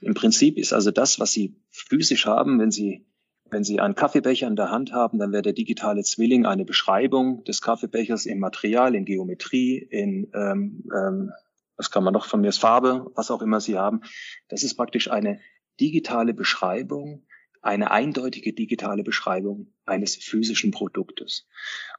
[0.00, 3.04] Im Prinzip ist also das, was Sie physisch haben, wenn Sie
[3.50, 7.44] Wenn Sie einen Kaffeebecher in der Hand haben, dann wäre der digitale Zwilling eine Beschreibung
[7.44, 11.32] des Kaffeebechers im Material, in Geometrie, in ähm, ähm,
[11.78, 14.00] was kann man noch von mir, Farbe, was auch immer Sie haben.
[14.48, 15.40] Das ist praktisch eine
[15.80, 17.26] digitale Beschreibung,
[17.62, 21.46] eine eindeutige digitale Beschreibung eines physischen Produktes.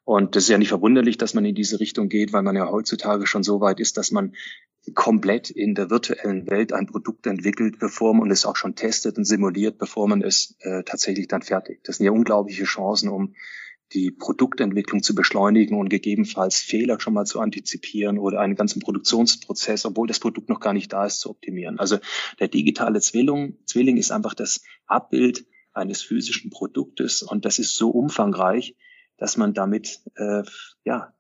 [0.04, 2.70] Und das ist ja nicht verwunderlich, dass man in diese Richtung geht, weil man ja
[2.70, 4.34] heutzutage schon so weit ist, dass man
[4.96, 9.26] komplett in der virtuellen Welt ein Produkt entwickelt, bevor man es auch schon testet und
[9.26, 11.88] simuliert, bevor man es äh, tatsächlich dann fertigt.
[11.88, 13.36] Das sind ja unglaubliche Chancen, um
[13.94, 19.86] die Produktentwicklung zu beschleunigen und gegebenenfalls Fehler schon mal zu antizipieren oder einen ganzen Produktionsprozess,
[19.86, 21.80] obwohl das Produkt noch gar nicht da ist, zu optimieren.
[21.80, 21.98] Also
[22.40, 25.46] der digitale Zwilling, Zwilling ist einfach das Abbild
[25.80, 28.76] eines physischen Produktes und das ist so umfangreich,
[29.18, 30.44] dass man damit äh,
[30.84, 31.14] ja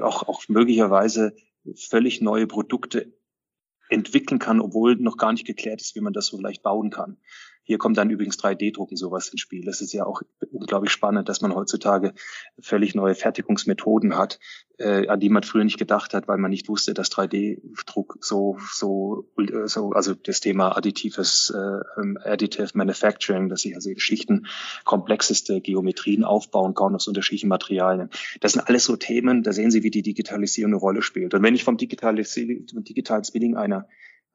[0.00, 1.36] auch, auch möglicherweise
[1.76, 3.12] völlig neue Produkte
[3.88, 7.18] entwickeln kann, obwohl noch gar nicht geklärt ist, wie man das so vielleicht bauen kann.
[7.68, 9.62] Hier kommt dann übrigens 3D-Drucken sowas ins Spiel.
[9.62, 12.14] Das ist ja auch unglaublich spannend, dass man heutzutage
[12.58, 14.40] völlig neue Fertigungsmethoden hat,
[14.78, 18.56] äh, an die man früher nicht gedacht hat, weil man nicht wusste, dass 3D-Druck so,
[18.72, 19.28] so,
[19.66, 24.46] so, also das Thema additives, äh, ähm, additive Manufacturing, dass ich also Schichten
[24.84, 28.08] komplexeste Geometrien aufbauen kann aus unterschiedlichen Materialien.
[28.40, 31.34] Das sind alles so Themen, da sehen Sie, wie die Digitalisierung eine Rolle spielt.
[31.34, 33.86] Und wenn ich vom digitalen Zwilling einer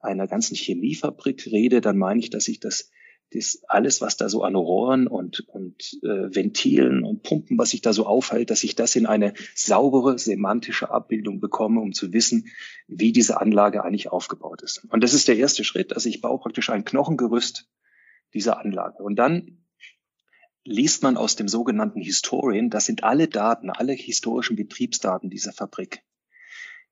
[0.03, 2.91] einer ganzen Chemiefabrik rede, dann meine ich, dass ich das
[3.33, 7.81] das alles, was da so an Rohren und, und äh, Ventilen und Pumpen, was sich
[7.81, 12.47] da so aufhält, dass ich das in eine saubere semantische Abbildung bekomme, um zu wissen,
[12.87, 14.85] wie diese Anlage eigentlich aufgebaut ist.
[14.89, 15.93] Und das ist der erste Schritt.
[15.93, 17.69] Also ich baue praktisch ein Knochengerüst
[18.33, 19.03] dieser Anlage.
[19.03, 19.63] Und dann
[20.65, 26.03] liest man aus dem sogenannten Historien, das sind alle Daten, alle historischen Betriebsdaten dieser Fabrik.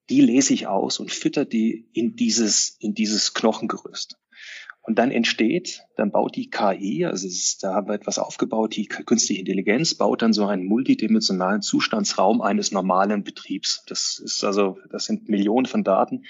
[0.09, 4.17] Die lese ich aus und fütter die in dieses, in dieses Knochengerüst.
[4.83, 8.87] Und dann entsteht, dann baut die KI, also ist, da haben wir etwas aufgebaut, die
[8.87, 13.83] künstliche Intelligenz baut dann so einen multidimensionalen Zustandsraum eines normalen Betriebs.
[13.85, 16.25] Das ist also, das sind Millionen von Daten,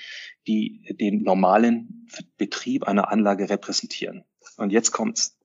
[0.47, 4.25] die den normalen Betrieb einer Anlage repräsentieren.
[4.57, 5.37] Und jetzt kommt's.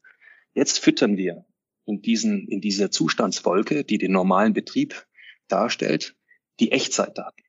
[0.52, 1.44] Jetzt füttern wir
[1.84, 5.06] in diesen, in dieser Zustandswolke, die den normalen Betrieb
[5.46, 6.16] darstellt,
[6.58, 7.44] die Echtzeitdaten.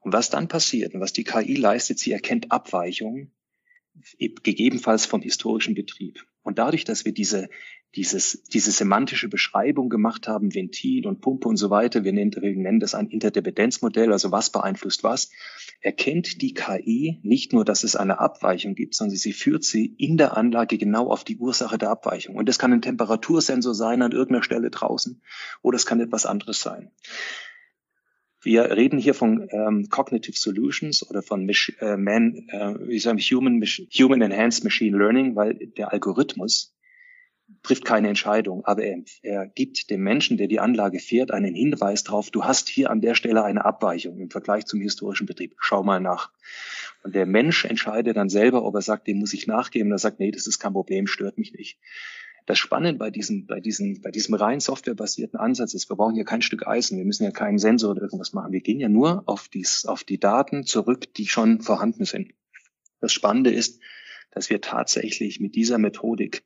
[0.00, 3.32] Und was dann passiert und was die KI leistet, sie erkennt Abweichungen
[4.18, 6.24] gegebenenfalls vom historischen Betrieb.
[6.42, 7.48] Und dadurch, dass wir diese,
[7.94, 12.56] dieses, diese semantische Beschreibung gemacht haben, Ventil und Pumpe und so weiter, wir nennen, wir
[12.56, 15.30] nennen das ein Interdependenzmodell, also was beeinflusst was,
[15.80, 20.16] erkennt die KI nicht nur, dass es eine Abweichung gibt, sondern sie führt sie in
[20.16, 22.36] der Anlage genau auf die Ursache der Abweichung.
[22.36, 25.20] Und das kann ein Temperatursensor sein an irgendeiner Stelle draußen
[25.62, 26.90] oder es kann etwas anderes sein.
[28.42, 33.36] Wir reden hier von ähm, Cognitive Solutions oder von Mich äh, Man, äh, sagen wir,
[33.36, 36.74] Human, Human Enhanced Machine Learning, weil der Algorithmus
[37.62, 42.04] trifft keine Entscheidung, aber er, er gibt dem Menschen, der die Anlage fährt, einen Hinweis
[42.04, 45.54] darauf, du hast hier an der Stelle eine Abweichung im Vergleich zum historischen Betrieb.
[45.58, 46.30] Schau mal nach.
[47.02, 50.20] Und der Mensch entscheidet dann selber, ob er sagt, dem muss ich nachgeben, oder sagt,
[50.20, 51.78] nee, das ist kein Problem, stört mich nicht.
[52.46, 56.24] Das Spannende bei diesem, bei diesem, bei diesem rein softwarebasierten Ansatz ist, wir brauchen ja
[56.24, 58.52] kein Stück Eisen, wir müssen ja keinen Sensor oder irgendwas machen.
[58.52, 62.32] Wir gehen ja nur auf, dies, auf die Daten zurück, die schon vorhanden sind.
[63.00, 63.80] Das Spannende ist,
[64.30, 66.44] dass wir tatsächlich mit dieser Methodik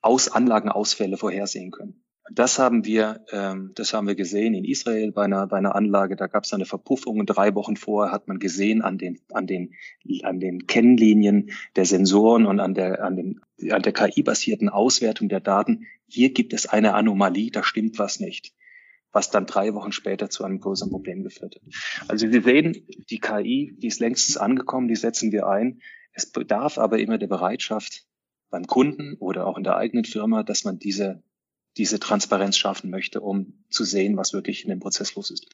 [0.00, 2.04] aus Anlagenausfälle vorhersehen können.
[2.32, 6.16] Das haben wir, ähm, das haben wir gesehen in Israel bei einer, bei einer Anlage.
[6.16, 9.74] Da gab es eine Verpuffung drei Wochen vorher hat man gesehen an den, an den,
[10.22, 13.40] an den Kennlinien der Sensoren und an der, an dem,
[13.70, 15.86] an der KI-basierten Auswertung der Daten.
[16.06, 18.54] Hier gibt es eine Anomalie, da stimmt was nicht
[19.12, 21.62] was dann drei Wochen später zu einem größeren Problem geführt hat.
[22.08, 25.80] Also wir sehen, die KI, die ist längst angekommen, die setzen wir ein.
[26.12, 28.06] Es bedarf aber immer der Bereitschaft
[28.50, 31.22] beim Kunden oder auch in der eigenen Firma, dass man diese
[31.76, 35.46] diese Transparenz schaffen möchte, um zu sehen, was wirklich in dem Prozess los ist.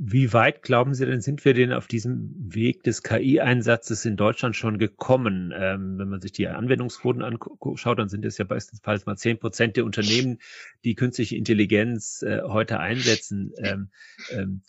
[0.00, 4.54] Wie weit glauben Sie denn, sind wir denn auf diesem Weg des KI-Einsatzes in Deutschland
[4.54, 5.52] schon gekommen?
[5.52, 9.76] Ähm, wenn man sich die Anwendungsquoten anschaut, dann sind es ja beispielsweise mal zehn Prozent
[9.76, 10.38] der Unternehmen,
[10.84, 13.52] die künstliche Intelligenz äh, heute einsetzen.
[13.58, 13.90] Ähm,
[14.30, 14.62] ähm,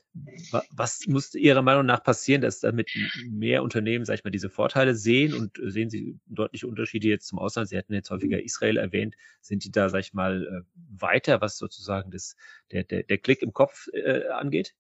[0.72, 2.90] was muss Ihrer Meinung nach passieren, dass damit
[3.30, 7.38] mehr Unternehmen, sag ich mal, diese Vorteile sehen und sehen Sie deutliche Unterschiede jetzt zum
[7.38, 7.70] Ausland?
[7.70, 9.14] Sie hatten jetzt häufiger Israel erwähnt.
[9.42, 12.36] Sind die da, sag ich mal, äh, weiter, was sozusagen das,
[12.72, 14.74] der, der, der Klick im Kopf äh, angeht?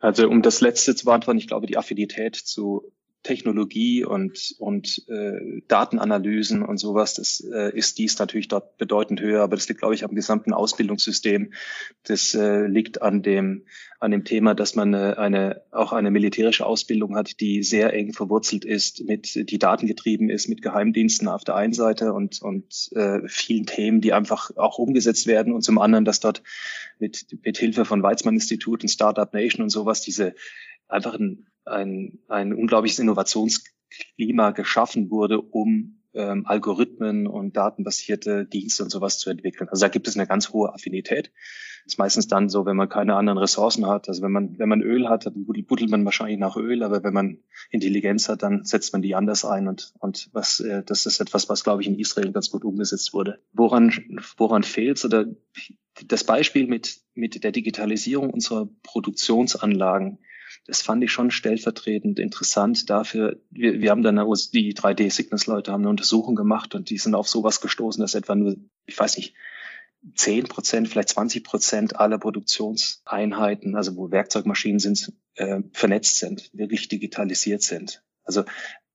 [0.00, 2.92] Also um das letzte zu beantworten, ich glaube, die Affinität zu
[3.26, 9.42] Technologie und, und äh, Datenanalysen und sowas, das äh, ist dies natürlich dort bedeutend höher,
[9.42, 11.52] aber das liegt, glaube ich, am gesamten Ausbildungssystem.
[12.04, 13.64] Das äh, liegt an dem,
[13.98, 18.12] an dem Thema, dass man eine, eine, auch eine militärische Ausbildung hat, die sehr eng
[18.12, 23.22] verwurzelt ist, mit, die datengetrieben ist, mit Geheimdiensten auf der einen Seite und, und äh,
[23.26, 26.44] vielen Themen, die einfach auch umgesetzt werden und zum anderen, dass dort
[27.00, 30.36] mit, mit Hilfe von Weizmann-Institut und Startup Nation und sowas diese
[30.86, 38.90] einfach ein, ein, ein unglaubliches Innovationsklima geschaffen wurde, um ähm, Algorithmen und datenbasierte Dienste und
[38.90, 39.68] sowas zu entwickeln.
[39.68, 41.30] Also da gibt es eine ganz hohe Affinität.
[41.84, 44.08] Das ist meistens dann so, wenn man keine anderen Ressourcen hat.
[44.08, 47.14] Also wenn man, wenn man Öl hat, dann buddelt man wahrscheinlich nach Öl, aber wenn
[47.14, 47.38] man
[47.70, 51.48] Intelligenz hat, dann setzt man die anders ein und, und was, äh, das ist etwas,
[51.48, 53.38] was, glaube ich, in Israel ganz gut umgesetzt wurde.
[53.52, 53.92] Woran,
[54.36, 55.26] woran fehlt oder
[56.08, 60.18] das Beispiel mit, mit der Digitalisierung unserer Produktionsanlagen
[60.66, 63.40] das fand ich schon stellvertretend interessant dafür.
[63.50, 67.60] Wir, wir haben dann die 3D-Signals-Leute haben eine Untersuchung gemacht und die sind auf sowas
[67.60, 69.34] gestoßen, dass etwa nur, ich weiß nicht,
[70.14, 76.88] 10 Prozent, vielleicht 20 Prozent aller Produktionseinheiten, also wo Werkzeugmaschinen sind, äh, vernetzt sind, wirklich
[76.88, 78.02] digitalisiert sind.
[78.22, 78.44] Also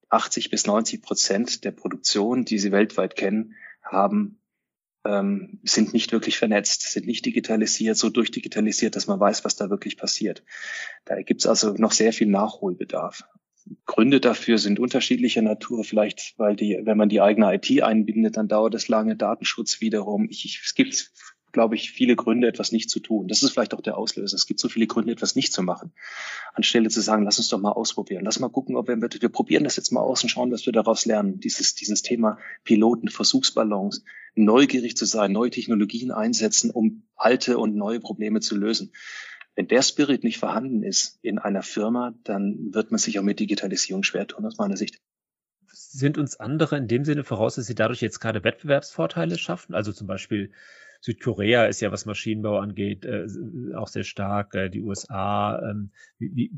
[0.10, 4.40] 80 bis 90 Prozent der Produktion, die Sie weltweit kennen, haben
[5.05, 9.69] ähm, sind nicht wirklich vernetzt, sind nicht digitalisiert, so durchdigitalisiert, dass man weiß, was da
[9.69, 10.43] wirklich passiert.
[11.05, 13.23] Da gibt es also noch sehr viel Nachholbedarf.
[13.85, 15.83] Gründe dafür sind unterschiedlicher Natur.
[15.83, 19.15] Vielleicht, weil die, wenn man die eigene IT einbindet, dann dauert es lange.
[19.15, 20.27] Datenschutz wiederum.
[20.29, 21.11] Ich, ich, es gibt
[21.51, 23.27] glaube ich, viele Gründe, etwas nicht zu tun.
[23.27, 24.35] Das ist vielleicht auch der Auslöser.
[24.35, 25.91] Es gibt so viele Gründe, etwas nicht zu machen.
[26.53, 28.25] Anstelle zu sagen, lass uns doch mal ausprobieren.
[28.25, 30.73] Lass mal gucken, ob wir, wir probieren das jetzt mal aus und schauen, was wir
[30.73, 31.39] daraus lernen.
[31.39, 34.03] Dieses, dieses Thema Piloten, Versuchsballons,
[34.35, 38.93] neugierig zu sein, neue Technologien einsetzen, um alte und neue Probleme zu lösen.
[39.55, 43.39] Wenn der Spirit nicht vorhanden ist in einer Firma, dann wird man sich auch mit
[43.39, 45.01] Digitalisierung schwer tun, aus meiner Sicht
[45.73, 49.75] sind uns andere in dem Sinne voraus, dass sie dadurch jetzt gerade Wettbewerbsvorteile schaffen?
[49.75, 50.51] Also zum Beispiel
[51.01, 53.25] Südkorea ist ja, was Maschinenbau angeht, äh,
[53.75, 55.59] auch sehr stark, äh, die USA.
[55.69, 56.51] Ähm, wie,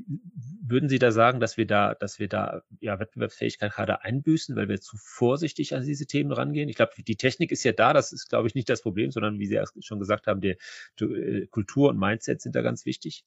[0.61, 4.67] würden Sie da sagen, dass wir da, dass wir da ja Wettbewerbsfähigkeit gerade einbüßen, weil
[4.67, 6.67] wir zu vorsichtig an diese Themen rangehen?
[6.67, 9.39] Ich glaube, die Technik ist ja da, das ist, glaube ich, nicht das Problem, sondern
[9.39, 10.57] wie Sie schon gesagt haben, die,
[10.99, 13.23] die äh, Kultur und Mindset sind da ganz wichtig.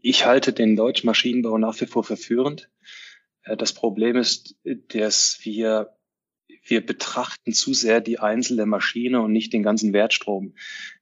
[0.00, 2.70] Ich halte den deutschen Maschinenbau nach wie vor verführend.
[3.42, 5.90] Äh, das Problem ist, dass wir
[6.64, 10.54] wir betrachten zu sehr die einzelne Maschine und nicht den ganzen Wertstrom.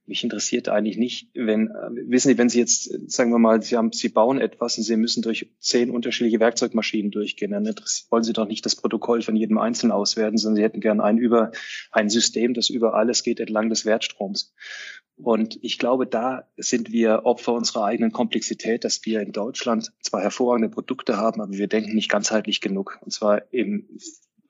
[0.04, 3.76] Mich interessiert eigentlich nicht, wenn, äh, wissen Sie, wenn Sie jetzt, sagen wir mal, Sie
[3.76, 7.72] haben, Sie bauen etwas und Sie müssen durch zehn unterschiedliche Werkzeugmaschinen durchgehen, dann
[8.10, 11.18] wollen Sie doch nicht das Protokoll von jedem Einzelnen auswerten, sondern Sie hätten gern ein
[11.18, 11.52] über,
[11.92, 14.52] ein System, das über alles geht entlang des Wertstroms.
[15.16, 20.20] Und ich glaube, da sind wir Opfer unserer eigenen Komplexität, dass wir in Deutschland zwar
[20.20, 22.98] hervorragende Produkte haben, aber wir denken nicht ganzheitlich genug.
[23.02, 23.88] Und zwar im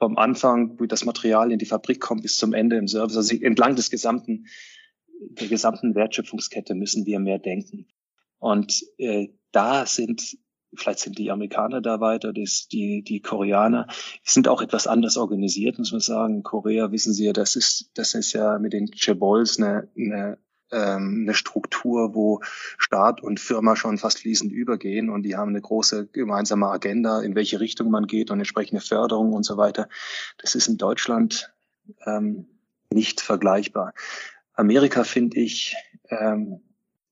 [0.03, 3.17] vom Anfang, wie das Material in die Fabrik kommt, bis zum Ende im Service.
[3.17, 4.47] Also entlang des gesamten,
[5.21, 7.87] der gesamten Wertschöpfungskette müssen wir mehr denken.
[8.41, 10.38] Und äh, da sind,
[10.75, 13.87] vielleicht sind die Amerikaner da weiter, das, die, die Koreaner,
[14.25, 16.43] sind auch etwas anders organisiert, muss man sagen.
[16.43, 20.38] Korea, wissen Sie ja, das ist, das ist ja mit den Chebols eine, eine
[20.73, 22.41] ähm, eine Struktur, wo
[22.79, 27.35] Staat und Firma schon fast fließend übergehen und die haben eine große gemeinsame Agenda, in
[27.35, 29.89] welche Richtung man geht und entsprechende Förderung und so weiter.
[30.39, 31.53] Das ist in Deutschland
[32.07, 32.47] ähm,
[32.91, 33.95] nicht vergleichbar.
[34.55, 35.77] Amerika finde ich
[36.09, 36.61] ähm,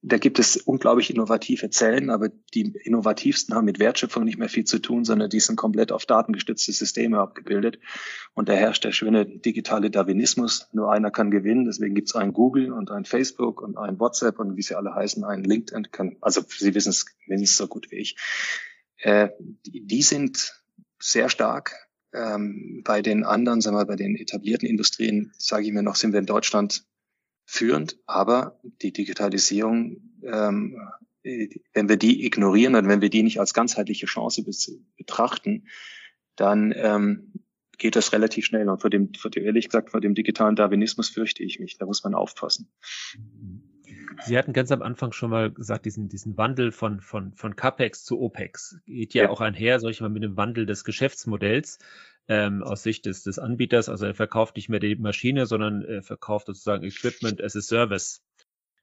[0.03, 4.65] da gibt es unglaublich innovative Zellen, aber die innovativsten haben mit Wertschöpfung nicht mehr viel
[4.65, 7.79] zu tun, sondern die sind komplett auf datengestützte Systeme abgebildet.
[8.33, 10.69] Und da herrscht der schöne digitale Darwinismus.
[10.73, 11.67] Nur einer kann gewinnen.
[11.67, 14.95] Deswegen gibt es ein Google und ein Facebook und ein WhatsApp und wie sie alle
[14.95, 15.91] heißen, ein LinkedIn.
[15.93, 18.17] Kann, also Sie wissen es mindestens so gut wie ich.
[18.97, 19.29] Äh,
[19.67, 20.63] die, die sind
[20.99, 21.89] sehr stark.
[22.15, 26.13] Ähm, bei den anderen, sagen wir, bei den etablierten Industrien, sage ich mir noch, sind
[26.13, 26.85] wir in Deutschland
[27.51, 30.79] führend, aber die Digitalisierung, ähm,
[31.23, 34.45] wenn wir die ignorieren und wenn wir die nicht als ganzheitliche Chance
[34.97, 35.67] betrachten,
[36.37, 37.33] dann ähm,
[37.77, 38.69] geht das relativ schnell.
[38.69, 41.77] Und vor dem, vor dem, ehrlich gesagt, vor dem digitalen Darwinismus fürchte ich mich.
[41.77, 42.71] Da muss man aufpassen.
[44.25, 48.05] Sie hatten ganz am Anfang schon mal gesagt, diesen, diesen Wandel von, von, von CAPEX
[48.05, 49.31] zu OPEX geht ja, ja.
[49.31, 51.81] auch einher, sag ich mal, mit dem Wandel des Geschäftsmodells
[52.31, 53.89] ähm, aus Sicht des, des Anbieters.
[53.89, 58.23] Also er verkauft nicht mehr die Maschine, sondern er verkauft sozusagen Equipment as a Service.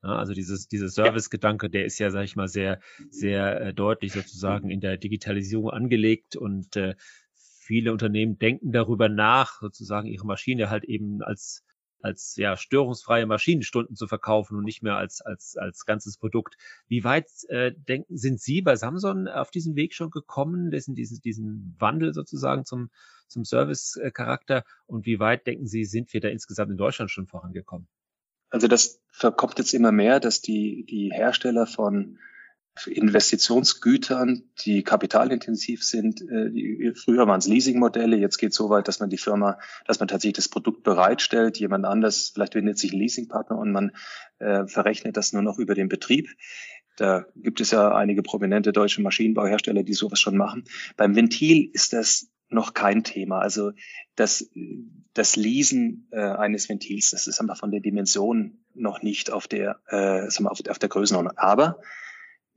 [0.04, 4.12] Ja, also dieses, dieser Service-Gedanke, der ist ja, sag ich mal, sehr, sehr äh, deutlich
[4.12, 6.96] sozusagen in der Digitalisierung angelegt und äh,
[7.36, 11.64] viele Unternehmen denken darüber nach, sozusagen ihre Maschine halt eben als
[12.02, 16.56] als ja störungsfreie Maschinenstunden zu verkaufen und nicht mehr als als als ganzes Produkt.
[16.88, 21.22] Wie weit äh, denken sind Sie bei Samsung auf diesen Weg schon gekommen, diesen diesen
[21.22, 22.90] diesen Wandel sozusagen zum
[23.28, 27.88] zum Service-Charakter und wie weit denken Sie sind wir da insgesamt in Deutschland schon vorangekommen?
[28.50, 32.20] Also das verkommt jetzt immer mehr, dass die die Hersteller von
[32.86, 36.22] Investitionsgütern, die kapitalintensiv sind.
[36.22, 40.00] Äh, früher waren es Leasingmodelle, jetzt geht es so weit, dass man die Firma, dass
[40.00, 43.92] man tatsächlich das Produkt bereitstellt, jemand anders, vielleicht wendet sich ein Leasingpartner und man
[44.40, 46.30] äh, verrechnet das nur noch über den Betrieb.
[46.98, 50.66] Da gibt es ja einige prominente deutsche Maschinenbauhersteller, die sowas schon machen.
[50.98, 53.40] Beim Ventil ist das noch kein Thema.
[53.40, 53.72] Also
[54.16, 54.50] das,
[55.14, 59.80] das Leasen äh, eines Ventils, das ist einfach von der Dimension noch nicht auf der,
[59.90, 61.38] äh, auf der Größenordnung.
[61.38, 61.80] Aber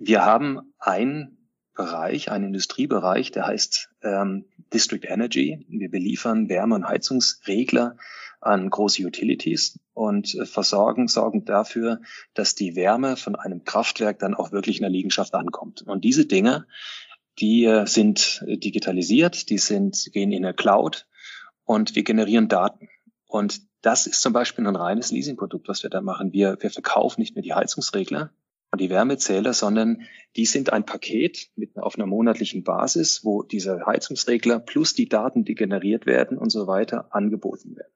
[0.00, 1.36] wir haben einen
[1.74, 5.64] Bereich, einen Industriebereich, der heißt ähm, District Energy.
[5.68, 7.96] Wir beliefern Wärme- und Heizungsregler
[8.40, 12.00] an große Utilities und äh, versorgen, sorgen dafür,
[12.32, 15.82] dass die Wärme von einem Kraftwerk dann auch wirklich in der Liegenschaft ankommt.
[15.82, 16.66] Und diese Dinge,
[17.38, 21.06] die äh, sind digitalisiert, die sind, gehen in der Cloud
[21.64, 22.88] und wir generieren Daten.
[23.26, 26.32] Und das ist zum Beispiel ein reines Leasingprodukt, was wir da machen.
[26.32, 28.32] Wir, wir verkaufen nicht mehr die Heizungsregler,
[28.78, 30.02] die Wärmezähler, sondern
[30.36, 35.44] die sind ein Paket mit, auf einer monatlichen Basis, wo dieser Heizungsregler plus die Daten,
[35.44, 37.92] die generiert werden und so weiter, angeboten werden.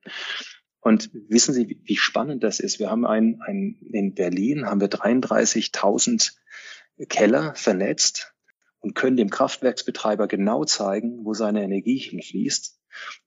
[0.80, 2.78] Und wissen Sie, wie spannend das ist?
[2.78, 6.32] Wir haben ein, ein in Berlin haben wir 33.000
[7.08, 8.34] Keller vernetzt
[8.80, 12.78] und können dem Kraftwerksbetreiber genau zeigen, wo seine Energie hinfließt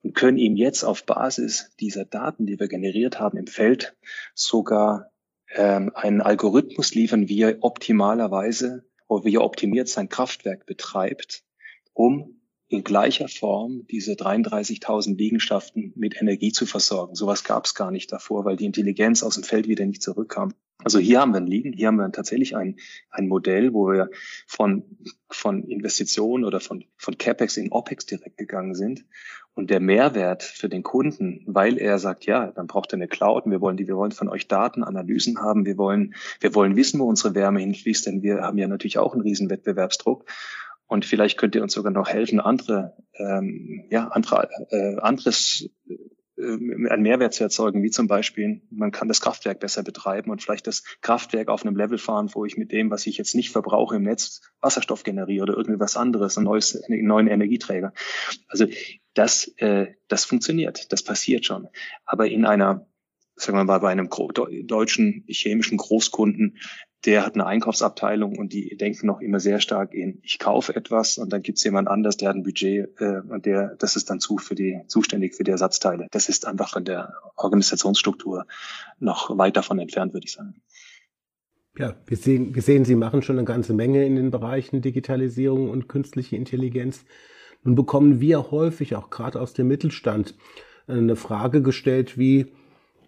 [0.03, 3.97] und können ihm jetzt auf Basis dieser Daten, die wir generiert haben im Feld,
[4.35, 5.11] sogar
[5.55, 11.43] ähm, einen Algorithmus liefern, wie er optimalerweise oder wie er optimiert sein Kraftwerk betreibt,
[11.93, 12.37] um
[12.69, 17.15] in gleicher Form diese 33.000 Liegenschaften mit Energie zu versorgen.
[17.15, 20.53] Sowas gab es gar nicht davor, weil die Intelligenz aus dem Feld wieder nicht zurückkam.
[20.83, 22.77] Also hier haben wir ein Liegen, hier haben wir tatsächlich ein,
[23.09, 24.09] ein Modell, wo wir
[24.45, 24.83] von,
[25.29, 29.05] von Investitionen oder von, von CapEx in OpEx direkt gegangen sind.
[29.57, 33.45] Und der Mehrwert für den Kunden, weil er sagt, ja, dann braucht er eine Cloud
[33.45, 36.75] und wir wollen die, wir wollen von euch Daten, Analysen haben, wir wollen, wir wollen
[36.75, 40.25] wissen, wo unsere Wärme hinfließt, denn wir haben ja natürlich auch einen riesen Wettbewerbsdruck.
[40.85, 45.67] Und vielleicht könnt ihr uns sogar noch helfen, andere, ähm, ja, andere, äh, anderes
[46.37, 50.43] äh, einen Mehrwert zu erzeugen, wie zum Beispiel, man kann das Kraftwerk besser betreiben und
[50.43, 53.51] vielleicht das Kraftwerk auf einem Level fahren, wo ich mit dem, was ich jetzt nicht
[53.51, 57.91] verbrauche im Netz, Wasserstoff generiere oder irgendwas anderes, ein neues, einen neuen Energieträger.
[58.47, 58.67] Also
[59.17, 61.67] das, äh, das funktioniert, das passiert schon.
[62.05, 62.87] Aber in einer,
[63.35, 66.57] sagen wir mal, bei einem deutschen chemischen Großkunden
[67.05, 71.17] der hat eine Einkaufsabteilung und die denken noch immer sehr stark in, ich kaufe etwas
[71.17, 74.09] und dann gibt es jemand anders, der hat ein Budget äh, und der, das ist
[74.09, 76.07] dann zu für die, zuständig für die Ersatzteile.
[76.11, 78.45] Das ist einfach von der Organisationsstruktur
[78.99, 80.55] noch weit davon entfernt, würde ich sagen.
[81.77, 85.69] Ja, wir sehen, wir sehen, Sie machen schon eine ganze Menge in den Bereichen Digitalisierung
[85.69, 87.05] und künstliche Intelligenz.
[87.67, 90.35] Nun bekommen wir häufig, auch gerade aus dem Mittelstand,
[90.87, 92.45] eine Frage gestellt wie,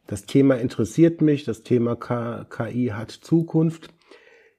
[0.05, 3.93] das Thema interessiert mich, das Thema KI hat Zukunft.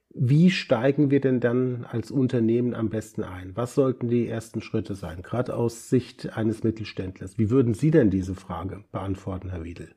[0.09, 3.55] Wie steigen wir denn dann als Unternehmen am besten ein?
[3.55, 7.37] Was sollten die ersten Schritte sein, gerade aus Sicht eines Mittelständlers?
[7.37, 9.93] Wie würden Sie denn diese Frage beantworten, Herr Wiedel?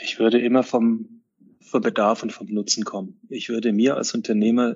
[0.00, 1.22] Ich würde immer vom,
[1.60, 3.20] vom Bedarf und vom Nutzen kommen.
[3.28, 4.74] Ich würde mir als Unternehmer,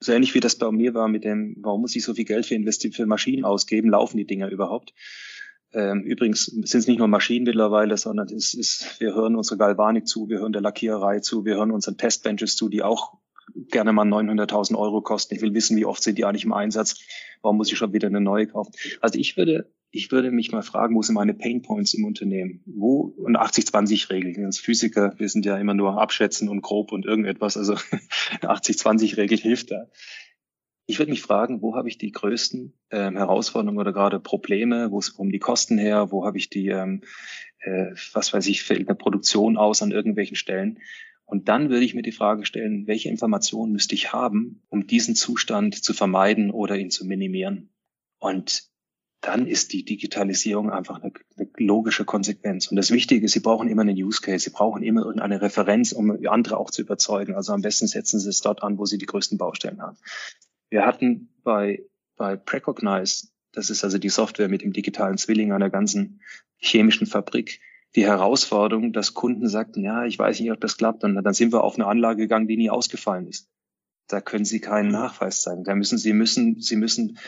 [0.00, 2.46] so ähnlich wie das bei mir war mit dem, warum muss ich so viel Geld
[2.46, 4.92] für, Investi für Maschinen ausgeben, laufen die Dinger überhaupt?
[5.72, 10.06] Ähm, übrigens sind es nicht nur Maschinen mittlerweile, sondern es ist, wir hören unsere Galvanik
[10.06, 13.18] zu, wir hören der Lackiererei zu, wir hören unseren Testbenches zu, die auch
[13.70, 15.34] gerne mal 900.000 Euro kosten.
[15.34, 17.00] Ich will wissen, wie oft sind die eigentlich im Einsatz?
[17.42, 18.72] Warum muss ich schon wieder eine neue kaufen?
[19.00, 22.62] Also ich würde, ich würde mich mal fragen, wo sind meine Pain Points im Unternehmen?
[22.66, 24.44] Wo, und 80-20-Regel.
[24.44, 27.56] Als Physiker, wir sind ja immer nur abschätzen und grob und irgendetwas.
[27.56, 27.74] Also
[28.42, 29.86] 80-20-Regel hilft da.
[30.86, 34.92] Ich würde mich fragen, wo habe ich die größten ähm, Herausforderungen oder gerade Probleme?
[34.92, 36.12] Wo kommen die Kosten her?
[36.12, 37.02] Wo habe ich die, ähm,
[37.60, 40.78] äh, was weiß ich, fällt eine Produktion aus an irgendwelchen Stellen?
[41.24, 45.16] Und dann würde ich mir die Frage stellen, welche Informationen müsste ich haben, um diesen
[45.16, 47.70] Zustand zu vermeiden oder ihn zu minimieren?
[48.18, 48.70] Und
[49.20, 52.68] dann ist die Digitalisierung einfach eine, eine, logische Konsequenz.
[52.68, 54.44] Und das Wichtige ist, Sie brauchen immer einen Use Case.
[54.44, 57.34] Sie brauchen immer irgendeine Referenz, um andere auch zu überzeugen.
[57.34, 59.96] Also am besten setzen Sie es dort an, wo Sie die größten Baustellen haben.
[60.68, 61.82] Wir hatten bei,
[62.16, 66.20] bei Precognize, das ist also die Software mit dem digitalen Zwilling einer ganzen
[66.58, 67.60] chemischen Fabrik,
[67.94, 71.02] die Herausforderung, dass Kunden sagten, ja, ich weiß nicht, ob das klappt.
[71.04, 73.48] Und dann sind wir auf eine Anlage gegangen, die nie ausgefallen ist.
[74.08, 75.64] Da können Sie keinen Nachweis zeigen.
[75.64, 77.18] Da müssen Sie müssen Sie müssen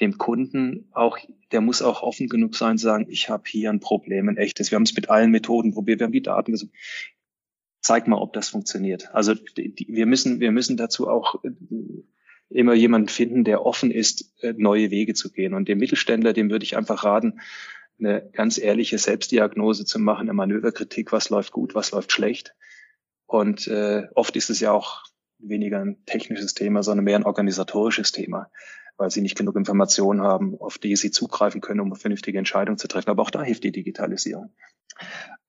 [0.00, 1.18] dem Kunden auch,
[1.52, 4.70] der muss auch offen genug sein, sagen, ich habe hier ein Problem, ein echtes.
[4.70, 6.72] Wir haben es mit allen Methoden probiert, wir haben die Daten gesucht.
[7.80, 9.14] Zeig mal, ob das funktioniert.
[9.14, 11.50] Also die, wir müssen, wir müssen dazu auch äh,
[12.48, 15.54] immer jemanden finden, der offen ist, äh, neue Wege zu gehen.
[15.54, 17.40] Und dem Mittelständler, dem würde ich einfach raten,
[17.98, 22.54] eine ganz ehrliche Selbstdiagnose zu machen, eine Manöverkritik, was läuft gut, was läuft schlecht.
[23.24, 25.04] Und äh, oft ist es ja auch
[25.38, 28.50] weniger ein technisches Thema, sondern mehr ein organisatorisches Thema
[28.96, 32.88] weil sie nicht genug Informationen haben, auf die sie zugreifen können, um vernünftige Entscheidung zu
[32.88, 33.10] treffen.
[33.10, 34.50] Aber auch da hilft die Digitalisierung.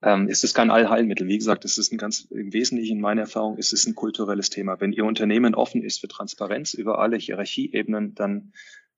[0.01, 1.27] Ähm, es ist kein Allheilmittel.
[1.27, 4.49] Wie gesagt, es ist ein ganz im Wesentlichen in meiner Erfahrung ist es ein kulturelles
[4.49, 4.79] Thema.
[4.79, 8.51] Wenn Ihr Unternehmen offen ist für Transparenz über alle Hierarchieebenen, dann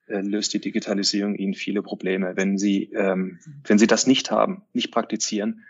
[0.07, 2.35] äh, löst die Digitalisierung Ihnen viele Probleme.
[2.35, 5.65] Wenn Sie, ähm, wenn Sie das nicht haben, nicht praktizieren,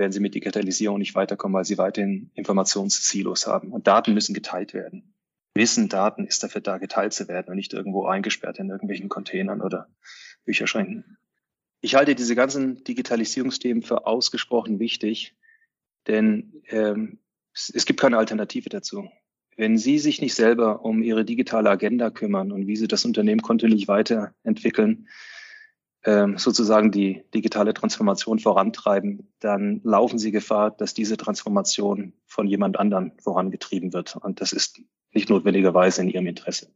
[0.00, 3.70] werden Sie mit Digitalisierung nicht weiterkommen, weil Sie weiterhin Informationssilos haben.
[3.70, 5.14] Und Daten müssen geteilt werden.
[5.54, 9.60] Wissen, Daten ist dafür da, geteilt zu werden und nicht irgendwo eingesperrt in irgendwelchen Containern
[9.60, 9.88] oder
[10.44, 11.18] Bücherschränken.
[11.82, 15.36] Ich halte diese ganzen Digitalisierungsthemen für ausgesprochen wichtig,
[16.06, 17.18] denn ähm,
[17.52, 19.10] es, gibt keine Alternative dazu.
[19.56, 23.42] Wenn Sie sich nicht selber um Ihre digitale Agenda kümmern und wie Sie das Unternehmen
[23.42, 25.08] kontinuierlich weiterentwickeln,
[26.02, 33.12] sozusagen die digitale Transformation vorantreiben, dann laufen Sie Gefahr, dass diese Transformation von jemand anderen
[33.22, 34.16] vorangetrieben wird.
[34.16, 34.80] Und das ist
[35.12, 36.68] nicht notwendigerweise in Ihrem Interesse.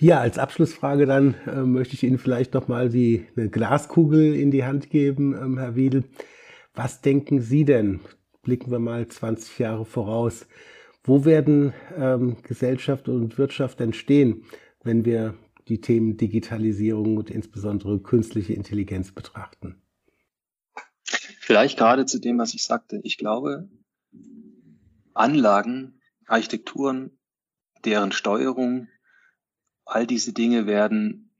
[0.00, 4.64] Ja, als Abschlussfrage dann äh, möchte ich Ihnen vielleicht nochmal die eine Glaskugel in die
[4.64, 6.04] Hand geben, ähm, Herr Wiedel.
[6.72, 8.00] Was denken Sie denn?
[8.42, 10.46] Blicken wir mal 20 Jahre voraus.
[11.02, 14.44] Wo werden ähm, Gesellschaft und Wirtschaft entstehen,
[14.84, 15.34] wenn wir
[15.68, 19.82] die Themen Digitalisierung und insbesondere künstliche Intelligenz betrachten?
[21.04, 23.00] Vielleicht gerade zu dem, was ich sagte.
[23.04, 23.68] Ich glaube,
[25.14, 27.18] Anlagen Architekturen,
[27.84, 28.88] deren Steuerung,
[29.84, 31.30] all diese Dinge werden,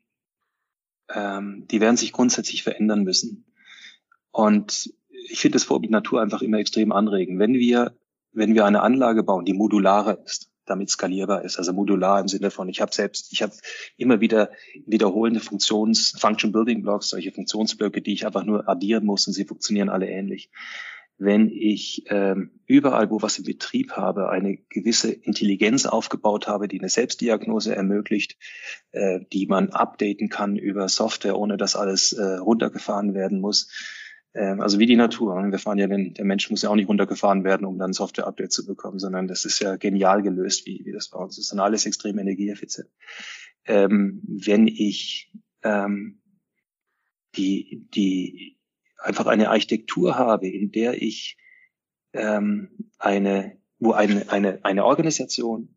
[1.10, 3.44] ähm, die werden sich grundsätzlich verändern müssen.
[4.30, 7.38] Und ich finde das Vorbild Natur einfach immer extrem anregen.
[7.38, 7.96] Wenn wir,
[8.32, 12.50] wenn wir eine Anlage bauen, die modularer ist, damit skalierbar ist, also modular im Sinne
[12.50, 13.52] von, ich habe selbst, ich habe
[13.96, 14.50] immer wieder
[14.86, 19.44] wiederholende Funktions, Function Building Blocks, solche Funktionsblöcke, die ich einfach nur addieren muss und sie
[19.44, 20.50] funktionieren alle ähnlich
[21.18, 26.78] wenn ich ähm, überall, wo was im Betrieb habe, eine gewisse Intelligenz aufgebaut habe, die
[26.78, 28.36] eine Selbstdiagnose ermöglicht,
[28.92, 33.68] äh, die man updaten kann über Software, ohne dass alles äh, runtergefahren werden muss.
[34.38, 35.34] Ähm, also wie die Natur.
[35.34, 38.52] Wir fahren ja, den, der Mensch muss ja auch nicht runtergefahren werden, um dann Software-Update
[38.52, 41.52] zu bekommen, sondern das ist ja genial gelöst, wie, wie das bei uns ist.
[41.52, 42.88] Und alles extrem energieeffizient.
[43.64, 45.32] Ähm, wenn ich
[45.64, 46.22] ähm,
[47.34, 48.56] die, die
[48.98, 51.36] einfach eine Architektur habe, in der ich
[52.12, 55.74] ähm, eine, wo eine, eine, eine Organisation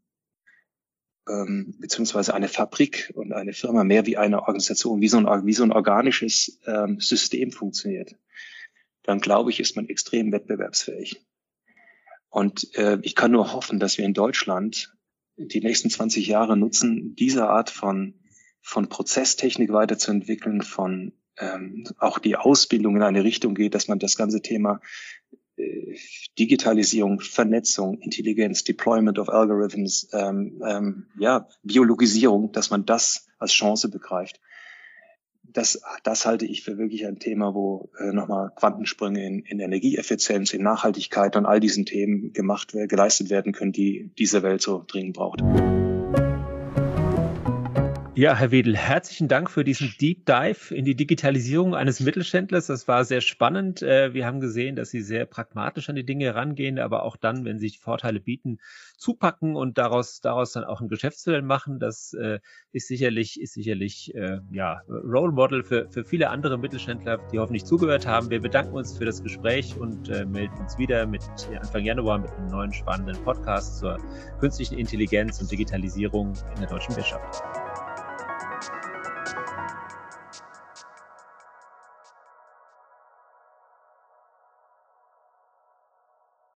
[1.27, 5.53] ähm, beziehungsweise eine Fabrik und eine Firma mehr wie eine Organisation, wie so ein, wie
[5.53, 8.15] so ein organisches ähm, System funktioniert,
[9.03, 11.21] dann glaube ich, ist man extrem wettbewerbsfähig.
[12.29, 14.95] Und äh, ich kann nur hoffen, dass wir in Deutschland
[15.37, 18.15] die nächsten 20 Jahre nutzen, diese Art von,
[18.61, 24.15] von Prozesstechnik weiterzuentwickeln, von ähm, auch die Ausbildung in eine Richtung geht, dass man das
[24.15, 24.79] ganze Thema
[25.57, 25.97] äh,
[26.37, 33.89] Digitalisierung, Vernetzung, Intelligenz, Deployment of Algorithms, ähm, ähm, ja, Biologisierung, dass man das als Chance
[33.89, 34.39] begreift.
[35.53, 40.53] Das, das halte ich für wirklich ein Thema, wo äh, nochmal Quantensprünge in, in Energieeffizienz,
[40.53, 45.15] in Nachhaltigkeit und all diesen Themen gemacht, geleistet werden können, die diese Welt so dringend
[45.15, 45.41] braucht.
[48.21, 52.67] Ja, Herr Wedel, herzlichen Dank für diesen Deep Dive in die Digitalisierung eines Mittelständlers.
[52.67, 53.81] Das war sehr spannend.
[53.81, 57.45] Äh, wir haben gesehen, dass Sie sehr pragmatisch an die Dinge herangehen, aber auch dann,
[57.45, 58.59] wenn sich Vorteile bieten,
[58.95, 61.79] zupacken und daraus, daraus dann auch ein Geschäftsmodell machen.
[61.79, 62.37] Das äh,
[62.71, 67.65] ist sicherlich, ist sicherlich äh, ja, Role Model für, für viele andere Mittelständler, die hoffentlich
[67.65, 68.29] zugehört haben.
[68.29, 71.23] Wir bedanken uns für das Gespräch und melden uns wieder mit
[71.59, 73.97] Anfang Januar mit einem neuen spannenden Podcast zur
[74.39, 77.41] künstlichen Intelligenz und Digitalisierung in der deutschen Wirtschaft.